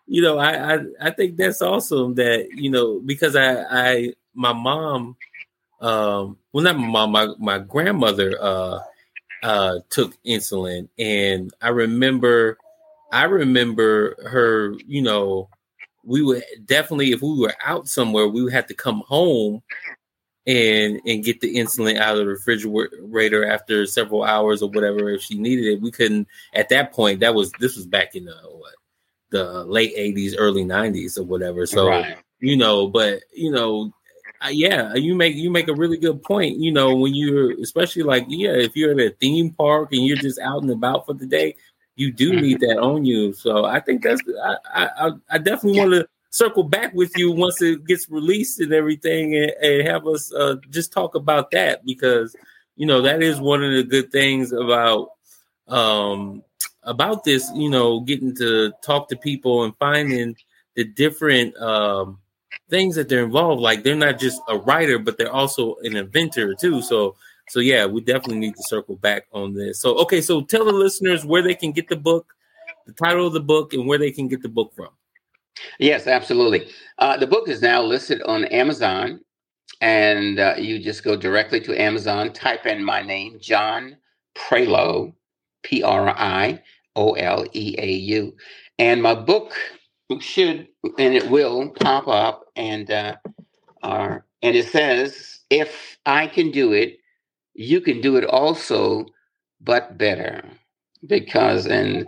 you 0.06 0.22
know, 0.22 0.38
I, 0.38 0.76
I 0.76 0.78
I 1.00 1.10
think 1.10 1.36
that's 1.36 1.62
awesome. 1.62 2.14
That 2.14 2.48
you 2.54 2.70
know 2.70 3.00
because 3.00 3.36
I 3.36 3.62
I 3.64 4.14
my 4.34 4.52
mom, 4.52 5.16
um, 5.80 6.38
well 6.52 6.64
not 6.64 6.78
my 6.78 6.86
mom, 6.86 7.10
my 7.12 7.28
my 7.38 7.58
grandmother 7.58 8.36
uh 8.40 8.80
uh 9.42 9.78
took 9.90 10.14
insulin, 10.24 10.88
and 10.98 11.52
I 11.60 11.68
remember 11.68 12.58
I 13.12 13.24
remember 13.24 14.16
her. 14.28 14.74
You 14.86 15.02
know, 15.02 15.48
we 16.04 16.22
would 16.22 16.44
definitely 16.66 17.10
if 17.10 17.22
we 17.22 17.38
were 17.38 17.54
out 17.64 17.88
somewhere, 17.88 18.28
we 18.28 18.42
would 18.42 18.52
have 18.52 18.66
to 18.68 18.74
come 18.74 19.02
home 19.08 19.62
and 20.46 21.00
and 21.04 21.24
get 21.24 21.40
the 21.40 21.56
insulin 21.56 21.98
out 21.98 22.12
of 22.12 22.18
the 22.18 22.26
refrigerator 22.26 23.44
after 23.44 23.84
several 23.86 24.22
hours 24.22 24.62
or 24.62 24.70
whatever 24.70 25.10
if 25.10 25.22
she 25.22 25.36
needed 25.36 25.66
it. 25.66 25.80
We 25.80 25.90
couldn't 25.90 26.28
at 26.54 26.68
that 26.68 26.92
point. 26.92 27.20
That 27.20 27.34
was 27.34 27.50
this 27.54 27.76
was 27.76 27.86
back 27.86 28.14
in 28.14 28.26
the 28.26 28.36
what 28.52 28.75
the 29.30 29.64
late 29.64 29.92
eighties, 29.96 30.36
early 30.36 30.64
nineties 30.64 31.18
or 31.18 31.24
whatever. 31.24 31.66
So 31.66 31.88
right. 31.88 32.16
you 32.40 32.56
know, 32.56 32.88
but 32.88 33.20
you 33.32 33.50
know, 33.50 33.92
yeah, 34.50 34.94
you 34.94 35.14
make 35.14 35.34
you 35.34 35.50
make 35.50 35.68
a 35.68 35.74
really 35.74 35.98
good 35.98 36.22
point. 36.22 36.58
You 36.58 36.72
know, 36.72 36.94
when 36.94 37.14
you're 37.14 37.52
especially 37.60 38.02
like 38.02 38.26
yeah, 38.28 38.52
if 38.52 38.76
you're 38.76 38.92
at 38.92 39.00
a 39.00 39.10
theme 39.10 39.50
park 39.50 39.92
and 39.92 40.04
you're 40.04 40.16
just 40.16 40.38
out 40.38 40.62
and 40.62 40.70
about 40.70 41.06
for 41.06 41.14
the 41.14 41.26
day, 41.26 41.56
you 41.96 42.12
do 42.12 42.32
mm-hmm. 42.32 42.40
need 42.40 42.60
that 42.60 42.78
on 42.78 43.04
you. 43.04 43.32
So 43.32 43.64
I 43.64 43.80
think 43.80 44.02
that's 44.02 44.20
I 44.42 44.56
I, 44.74 45.10
I 45.30 45.38
definitely 45.38 45.78
yeah. 45.78 45.84
want 45.84 45.94
to 45.94 46.08
circle 46.30 46.64
back 46.64 46.92
with 46.92 47.16
you 47.16 47.32
once 47.32 47.62
it 47.62 47.86
gets 47.86 48.10
released 48.10 48.60
and 48.60 48.72
everything, 48.72 49.34
and, 49.34 49.50
and 49.62 49.88
have 49.88 50.06
us 50.06 50.32
uh, 50.32 50.56
just 50.70 50.92
talk 50.92 51.14
about 51.14 51.50
that 51.52 51.84
because 51.84 52.36
you 52.76 52.86
know 52.86 53.02
that 53.02 53.22
is 53.22 53.40
one 53.40 53.64
of 53.64 53.72
the 53.72 53.82
good 53.82 54.12
things 54.12 54.52
about 54.52 55.10
um, 55.68 56.42
about 56.86 57.24
this. 57.24 57.50
You 57.54 57.68
know, 57.68 58.00
getting 58.00 58.34
to 58.36 58.72
talk 58.82 59.08
to 59.10 59.16
people 59.16 59.64
and 59.64 59.76
finding 59.76 60.34
the 60.74 60.84
different 60.84 61.56
um, 61.58 62.18
things 62.70 62.96
that 62.96 63.08
they're 63.08 63.24
involved. 63.24 63.60
Like 63.60 63.82
they're 63.82 63.94
not 63.94 64.18
just 64.18 64.40
a 64.48 64.56
writer, 64.56 64.98
but 64.98 65.18
they're 65.18 65.32
also 65.32 65.76
an 65.82 65.96
inventor 65.96 66.54
too. 66.54 66.80
So. 66.80 67.16
So 67.48 67.60
yeah, 67.60 67.86
we 67.86 68.00
definitely 68.00 68.40
need 68.40 68.56
to 68.56 68.62
circle 68.64 68.96
back 68.96 69.26
on 69.30 69.54
this. 69.54 69.78
So 69.80 69.96
okay, 69.98 70.20
so 70.20 70.40
tell 70.40 70.64
the 70.64 70.72
listeners 70.72 71.24
where 71.24 71.42
they 71.42 71.54
can 71.54 71.70
get 71.70 71.86
the 71.86 71.94
book, 71.94 72.34
the 72.88 72.92
title 72.92 73.28
of 73.28 73.34
the 73.34 73.40
book, 73.40 73.72
and 73.72 73.86
where 73.86 73.98
they 73.98 74.10
can 74.10 74.26
get 74.26 74.42
the 74.42 74.48
book 74.48 74.74
from. 74.74 74.88
Yes, 75.78 76.08
absolutely. 76.08 76.66
Uh, 76.98 77.16
the 77.16 77.26
book 77.28 77.48
is 77.48 77.62
now 77.62 77.80
listed 77.80 78.20
on 78.22 78.46
Amazon, 78.46 79.20
and 79.80 80.40
uh, 80.40 80.56
you 80.58 80.80
just 80.80 81.04
go 81.04 81.14
directly 81.14 81.60
to 81.60 81.80
Amazon, 81.80 82.32
type 82.32 82.66
in 82.66 82.82
my 82.82 83.00
name, 83.00 83.38
John 83.40 83.96
Prioleau, 84.34 85.14
P 85.62 85.84
R 85.84 86.08
I 86.08 86.60
O 86.96 87.14
L 87.14 87.46
E 87.54 87.76
A 87.78 87.92
U, 87.92 88.36
and 88.78 89.02
my 89.02 89.14
book 89.14 89.54
should 90.20 90.68
and 90.98 91.14
it 91.14 91.30
will 91.30 91.70
pop 91.70 92.08
up, 92.08 92.46
and 92.56 92.90
uh, 92.90 93.16
uh, 93.82 94.18
and 94.42 94.56
it 94.56 94.68
says, 94.68 95.40
"If 95.50 95.98
I 96.06 96.28
can 96.28 96.52
do 96.52 96.72
it, 96.72 96.98
you 97.54 97.80
can 97.80 98.00
do 98.00 98.16
it 98.16 98.24
also, 98.24 99.06
but 99.60 99.98
better." 99.98 100.44
Because 101.06 101.66
and 101.66 102.06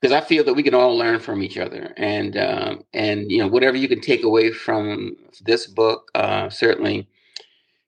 because 0.00 0.12
I 0.14 0.20
feel 0.22 0.44
that 0.44 0.54
we 0.54 0.62
can 0.62 0.74
all 0.74 0.96
learn 0.96 1.20
from 1.20 1.42
each 1.42 1.58
other, 1.58 1.94
and 1.96 2.36
um, 2.38 2.84
and 2.94 3.30
you 3.32 3.38
know 3.38 3.48
whatever 3.48 3.76
you 3.76 3.88
can 3.88 4.00
take 4.00 4.24
away 4.24 4.52
from 4.52 5.16
this 5.44 5.66
book, 5.66 6.10
uh, 6.14 6.50
certainly 6.50 7.08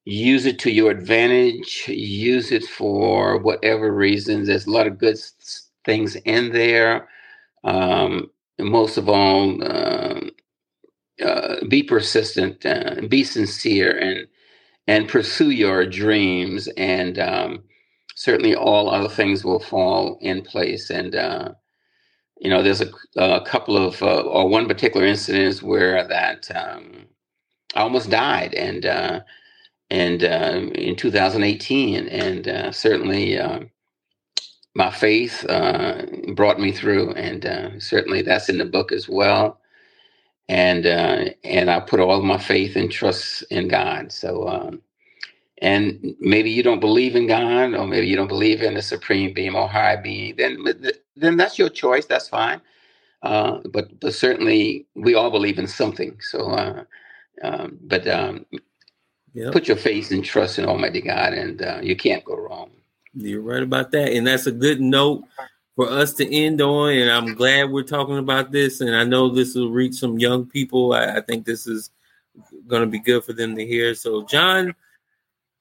use 0.07 0.47
it 0.47 0.59
to 0.61 0.73
your 0.73 0.91
advantage. 0.93 1.85
Use 1.89 2.53
it 2.53 2.65
for 2.67 3.39
whatever 3.39 3.93
reasons. 3.93 4.49
There's 4.49 4.67
a 4.67 4.73
lot 4.73 4.89
of 4.89 4.99
good 4.99 5.19
things 5.87 6.17
in 6.17 6.53
there. 6.53 7.09
Um, 7.65 8.31
most 8.61 8.99
of 8.99 9.09
all, 9.09 9.63
uh, 9.65 10.21
uh, 11.25 11.65
be 11.69 11.83
persistent, 11.83 12.65
uh, 12.67 13.03
be 13.09 13.25
sincere, 13.25 13.97
and 13.99 14.29
and 14.89 15.09
pursue 15.09 15.51
your 15.51 15.87
dreams. 15.87 16.69
And 16.77 17.19
um, 17.19 17.65
certainly, 18.17 18.55
all 18.55 18.91
other 18.91 19.09
things 19.09 19.45
will 19.45 19.61
fall 19.61 20.19
in 20.23 20.43
place. 20.43 20.91
And 20.91 21.15
uh, 21.17 21.51
you 22.41 22.51
know, 22.51 22.63
there's 22.63 22.83
a, 22.83 22.91
a 23.17 23.43
couple 23.43 23.77
of 23.77 24.03
uh, 24.03 24.23
or 24.23 24.49
one 24.49 24.69
particular 24.69 25.07
incident 25.07 25.63
where 25.63 26.07
that 26.09 26.51
um, 26.57 27.07
I 27.75 27.83
almost 27.83 28.11
died, 28.11 28.55
and 28.55 28.87
uh, 28.87 29.21
and 29.91 30.25
uh, 30.25 30.61
in 30.75 30.97
2018, 30.97 32.09
and 32.09 32.75
certainly. 32.75 33.39
My 34.77 34.93
faith 34.93 35.47
brought 36.37 36.61
me 36.61 36.73
through, 36.73 37.13
and 37.15 37.83
certainly 37.83 38.23
that's 38.23 38.51
in 38.51 38.59
the 38.59 38.67
book 38.67 38.93
as 38.93 39.09
well 39.09 39.57
and 40.49 40.87
uh, 40.87 41.27
and 41.45 41.71
I 41.71 41.81
put 41.81 42.01
all 42.01 42.23
my 42.23 42.39
faith 42.39 42.77
and 42.77 42.93
trust 42.93 43.45
in 43.51 43.69
God. 43.69 44.13
So, 44.13 44.49
um, 44.49 44.83
and 45.63 46.17
maybe 46.21 46.51
you 46.51 46.63
don't 46.63 46.81
believe 46.81 47.17
in 47.17 47.27
God, 47.29 47.75
or 47.75 47.87
maybe 47.87 48.07
you 48.09 48.17
don't 48.17 48.29
believe 48.29 48.63
in 48.63 48.75
the 48.75 48.83
supreme 48.83 49.35
being 49.35 49.55
or 49.55 49.69
high 49.69 49.97
being. 49.97 50.37
Then, 50.37 50.65
then 51.17 51.37
that's 51.37 51.59
your 51.59 51.71
choice. 51.71 52.07
That's 52.07 52.29
fine. 52.29 52.61
Uh, 53.23 53.61
but 53.73 54.01
but 54.01 54.15
certainly 54.15 54.87
we 54.95 55.15
all 55.15 55.31
believe 55.31 55.59
in 55.59 55.67
something. 55.69 56.19
So, 56.21 56.51
uh, 56.51 56.85
um, 57.43 57.79
but 57.83 58.07
um, 58.09 58.47
yep. 59.35 59.53
put 59.53 59.69
your 59.69 59.79
faith 59.79 60.13
and 60.13 60.25
trust 60.25 60.59
in 60.59 60.67
Almighty 60.67 61.03
God, 61.03 61.35
and 61.35 61.63
uh, 61.63 61.81
you 61.83 61.97
can't 61.97 62.25
go 62.25 62.37
wrong. 62.37 62.71
You're 63.17 63.41
right 63.41 63.63
about 63.63 63.91
that, 63.93 64.13
and 64.13 64.27
that's 64.27 64.47
a 64.47 64.53
good 64.53 64.81
note 64.81 65.25
for 65.77 65.91
us 65.91 66.15
to 66.15 66.35
end 66.35 66.61
on. 66.61 66.93
And 66.93 67.11
I'm 67.11 67.35
glad 67.35 67.71
we're 67.71 67.83
talking 67.83 68.19
about 68.19 68.51
this. 68.51 68.81
And 68.81 68.97
I 68.97 69.05
know 69.05 69.29
this 69.29 69.55
will 69.55 69.71
reach 69.71 69.95
some 69.95 70.19
young 70.19 70.47
people. 70.47 70.95
I, 70.95 71.17
I 71.17 71.21
think 71.21 71.45
this 71.45 71.67
is 71.67 71.91
going 72.67 72.83
to 72.83 72.89
be 72.89 72.99
good 72.99 73.25
for 73.25 73.33
them 73.33 73.55
to 73.57 73.65
hear. 73.65 73.95
So, 73.95 74.25
John, 74.25 74.75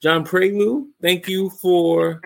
John 0.01 0.23
Prioleau, 0.23 0.85
thank 1.01 1.27
you 1.27 1.49
for 1.49 2.21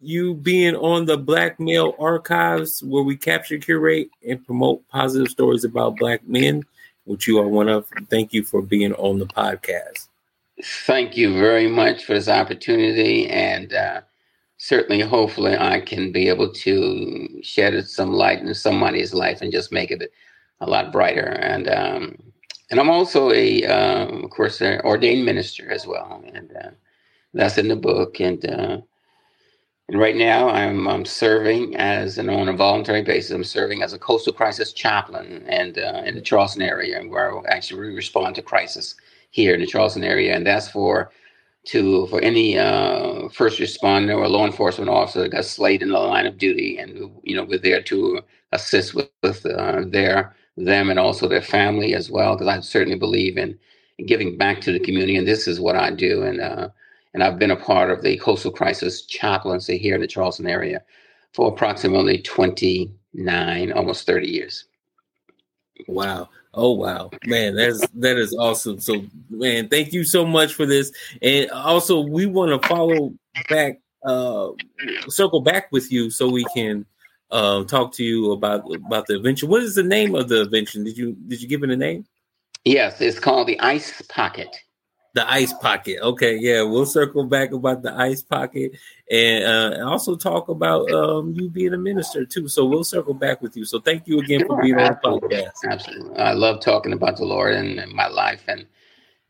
you 0.00 0.34
being 0.34 0.76
on 0.76 1.06
the 1.06 1.16
Black 1.16 1.58
Male 1.58 1.94
Archives, 1.98 2.82
where 2.82 3.02
we 3.02 3.16
capture, 3.16 3.58
curate, 3.58 4.08
and 4.26 4.44
promote 4.44 4.86
positive 4.88 5.28
stories 5.28 5.64
about 5.64 5.96
Black 5.96 6.26
men, 6.26 6.62
which 7.04 7.26
you 7.26 7.38
are 7.38 7.48
one 7.48 7.68
of. 7.68 7.86
Thank 8.10 8.32
you 8.32 8.44
for 8.44 8.62
being 8.62 8.92
on 8.94 9.18
the 9.18 9.26
podcast. 9.26 10.08
Thank 10.62 11.16
you 11.16 11.32
very 11.34 11.68
much 11.68 12.04
for 12.04 12.14
this 12.14 12.28
opportunity. 12.28 13.28
And, 13.28 13.72
uh, 13.72 14.02
certainly, 14.64 15.02
hopefully, 15.02 15.54
I 15.58 15.80
can 15.80 16.10
be 16.10 16.28
able 16.30 16.50
to 16.50 17.40
shed 17.42 17.86
some 17.86 18.12
light 18.12 18.40
in 18.40 18.54
somebody's 18.54 19.12
life 19.12 19.42
and 19.42 19.52
just 19.52 19.70
make 19.70 19.90
it 19.90 20.10
a 20.60 20.66
lot 20.66 20.90
brighter. 20.90 21.36
And 21.52 21.68
um, 21.68 22.16
and 22.70 22.80
I'm 22.80 22.88
also 22.88 23.30
a, 23.30 23.62
um, 23.66 24.24
of 24.24 24.30
course, 24.30 24.62
an 24.62 24.80
ordained 24.80 25.26
minister 25.26 25.70
as 25.70 25.86
well, 25.86 26.24
and 26.32 26.50
uh, 26.56 26.70
that's 27.34 27.58
in 27.58 27.68
the 27.68 27.76
book. 27.76 28.20
And 28.20 28.42
uh, 28.46 28.78
and 29.88 30.00
right 30.00 30.16
now, 30.16 30.48
I'm 30.48 30.88
I'm 30.88 31.04
serving 31.04 31.76
as 31.76 32.16
an 32.16 32.30
on 32.30 32.48
a 32.48 32.56
voluntary 32.56 33.02
basis. 33.02 33.32
I'm 33.32 33.44
serving 33.44 33.82
as 33.82 33.92
a 33.92 33.98
coastal 33.98 34.32
crisis 34.32 34.72
chaplain, 34.72 35.44
and 35.46 35.76
uh, 35.76 36.02
in 36.06 36.14
the 36.14 36.22
Charleston 36.22 36.62
area, 36.62 36.98
and 36.98 37.10
where 37.10 37.30
I 37.30 37.34
will 37.34 37.44
actually 37.48 37.94
respond 37.94 38.36
to 38.36 38.42
crisis 38.42 38.94
here 39.30 39.52
in 39.52 39.60
the 39.60 39.66
Charleston 39.66 40.04
area, 40.04 40.34
and 40.34 40.46
that's 40.46 40.68
for 40.70 41.10
to 41.66 42.06
for 42.08 42.20
any 42.20 42.58
uh, 42.58 43.28
first 43.30 43.60
responder 43.60 44.16
or 44.16 44.28
law 44.28 44.46
enforcement 44.46 44.90
officer 44.90 45.22
that 45.22 45.30
got 45.32 45.44
slayed 45.44 45.82
in 45.82 45.90
the 45.90 45.98
line 45.98 46.26
of 46.26 46.38
duty, 46.38 46.78
and 46.78 47.10
you 47.22 47.36
know 47.36 47.44
we're 47.44 47.58
there 47.58 47.82
to 47.82 48.20
assist 48.52 48.94
with, 48.94 49.10
with 49.22 49.46
uh, 49.46 49.82
their 49.86 50.34
them 50.56 50.90
and 50.90 50.98
also 50.98 51.28
their 51.28 51.42
family 51.42 51.94
as 51.94 52.10
well, 52.10 52.34
because 52.36 52.48
I 52.48 52.60
certainly 52.60 52.98
believe 52.98 53.38
in, 53.38 53.58
in, 53.98 54.06
giving 54.06 54.38
back 54.38 54.60
to 54.62 54.72
the 54.72 54.80
community, 54.80 55.16
and 55.16 55.26
this 55.26 55.48
is 55.48 55.60
what 55.60 55.76
I 55.76 55.90
do, 55.90 56.22
and 56.22 56.40
uh, 56.40 56.68
and 57.14 57.22
I've 57.22 57.38
been 57.38 57.52
a 57.52 57.56
part 57.56 57.90
of 57.90 58.02
the 58.02 58.18
coastal 58.18 58.52
crisis 58.52 59.02
chaplaincy 59.06 59.78
here 59.78 59.94
in 59.94 60.00
the 60.02 60.06
Charleston 60.06 60.46
area 60.46 60.82
for 61.32 61.48
approximately 61.48 62.18
twenty 62.22 62.92
nine, 63.14 63.72
almost 63.72 64.06
thirty 64.06 64.28
years. 64.30 64.66
Wow. 65.88 66.28
Oh 66.56 66.72
wow, 66.72 67.10
man, 67.26 67.56
that's 67.56 67.86
that 67.94 68.16
is 68.16 68.34
awesome. 68.34 68.78
So, 68.78 69.04
man, 69.28 69.68
thank 69.68 69.92
you 69.92 70.04
so 70.04 70.24
much 70.24 70.54
for 70.54 70.66
this. 70.66 70.92
And 71.20 71.50
also, 71.50 72.00
we 72.00 72.26
want 72.26 72.62
to 72.62 72.68
follow 72.68 73.12
back, 73.48 73.80
uh, 74.04 74.50
circle 75.08 75.40
back 75.40 75.72
with 75.72 75.90
you 75.90 76.10
so 76.10 76.28
we 76.28 76.44
can 76.54 76.86
uh, 77.30 77.64
talk 77.64 77.92
to 77.94 78.04
you 78.04 78.32
about 78.32 78.62
about 78.72 79.06
the 79.06 79.16
invention. 79.16 79.48
What 79.48 79.62
is 79.62 79.74
the 79.74 79.82
name 79.82 80.14
of 80.14 80.28
the 80.28 80.42
invention? 80.42 80.84
Did 80.84 80.96
you 80.96 81.16
did 81.26 81.42
you 81.42 81.48
give 81.48 81.64
it 81.64 81.70
a 81.70 81.76
name? 81.76 82.06
Yes, 82.64 83.00
it's 83.00 83.18
called 83.18 83.48
the 83.48 83.58
Ice 83.60 84.00
Pocket. 84.08 84.56
The 85.14 85.30
ice 85.30 85.52
pocket. 85.52 85.98
Okay, 86.02 86.36
yeah, 86.36 86.62
we'll 86.62 86.86
circle 86.86 87.24
back 87.24 87.52
about 87.52 87.82
the 87.82 87.94
ice 87.94 88.22
pocket 88.22 88.72
and 89.10 89.44
uh, 89.44 89.88
also 89.88 90.16
talk 90.16 90.48
about 90.48 90.90
um, 90.90 91.32
you 91.34 91.48
being 91.48 91.72
a 91.72 91.78
minister 91.78 92.24
too. 92.24 92.48
So 92.48 92.64
we'll 92.64 92.84
circle 92.84 93.14
back 93.14 93.40
with 93.40 93.56
you. 93.56 93.64
So 93.64 93.80
thank 93.80 94.08
you 94.08 94.18
again 94.18 94.40
sure, 94.40 94.48
for 94.48 94.62
being 94.62 94.74
absolutely, 94.74 95.22
on 95.22 95.30
the 95.30 95.36
podcast. 95.36 95.70
Absolutely, 95.70 96.16
I 96.18 96.32
love 96.32 96.60
talking 96.60 96.92
about 96.92 97.16
the 97.16 97.24
Lord 97.24 97.54
and, 97.54 97.78
and 97.78 97.92
my 97.92 98.08
life 98.08 98.42
and 98.48 98.66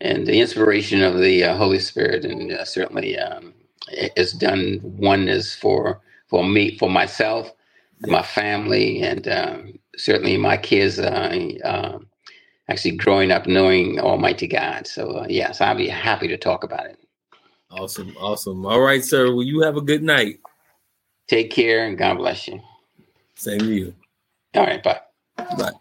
and 0.00 0.26
the 0.26 0.40
inspiration 0.40 1.02
of 1.02 1.18
the 1.18 1.44
uh, 1.44 1.56
Holy 1.56 1.78
Spirit, 1.78 2.24
and 2.24 2.52
uh, 2.52 2.64
certainly 2.64 3.18
um, 3.18 3.54
it's 3.88 4.32
done 4.32 4.80
wonders 4.82 5.54
for 5.54 6.00
for 6.28 6.44
me, 6.44 6.76
for 6.78 6.88
myself, 6.88 7.52
my 8.00 8.22
family, 8.22 9.02
and 9.02 9.28
um, 9.28 9.78
certainly 9.96 10.36
my 10.36 10.56
kids. 10.56 10.98
Uh, 10.98 11.48
um, 11.64 12.06
actually 12.68 12.96
growing 12.96 13.30
up 13.30 13.46
knowing 13.46 14.00
Almighty 14.00 14.46
God. 14.46 14.86
So 14.86 15.10
uh, 15.10 15.26
yes, 15.28 15.60
I'll 15.60 15.76
be 15.76 15.88
happy 15.88 16.28
to 16.28 16.36
talk 16.36 16.64
about 16.64 16.86
it. 16.86 16.98
Awesome, 17.70 18.16
awesome. 18.18 18.64
All 18.66 18.80
right, 18.80 19.04
sir. 19.04 19.26
Well, 19.34 19.42
you 19.44 19.62
have 19.62 19.76
a 19.76 19.82
good 19.82 20.02
night. 20.02 20.40
Take 21.28 21.50
care 21.50 21.86
and 21.86 21.98
God 21.98 22.16
bless 22.18 22.48
you. 22.48 22.60
Same 23.36 23.58
to 23.60 23.74
you. 23.74 23.94
All 24.54 24.64
right, 24.64 24.82
bye. 24.82 25.00
Bye. 25.36 25.72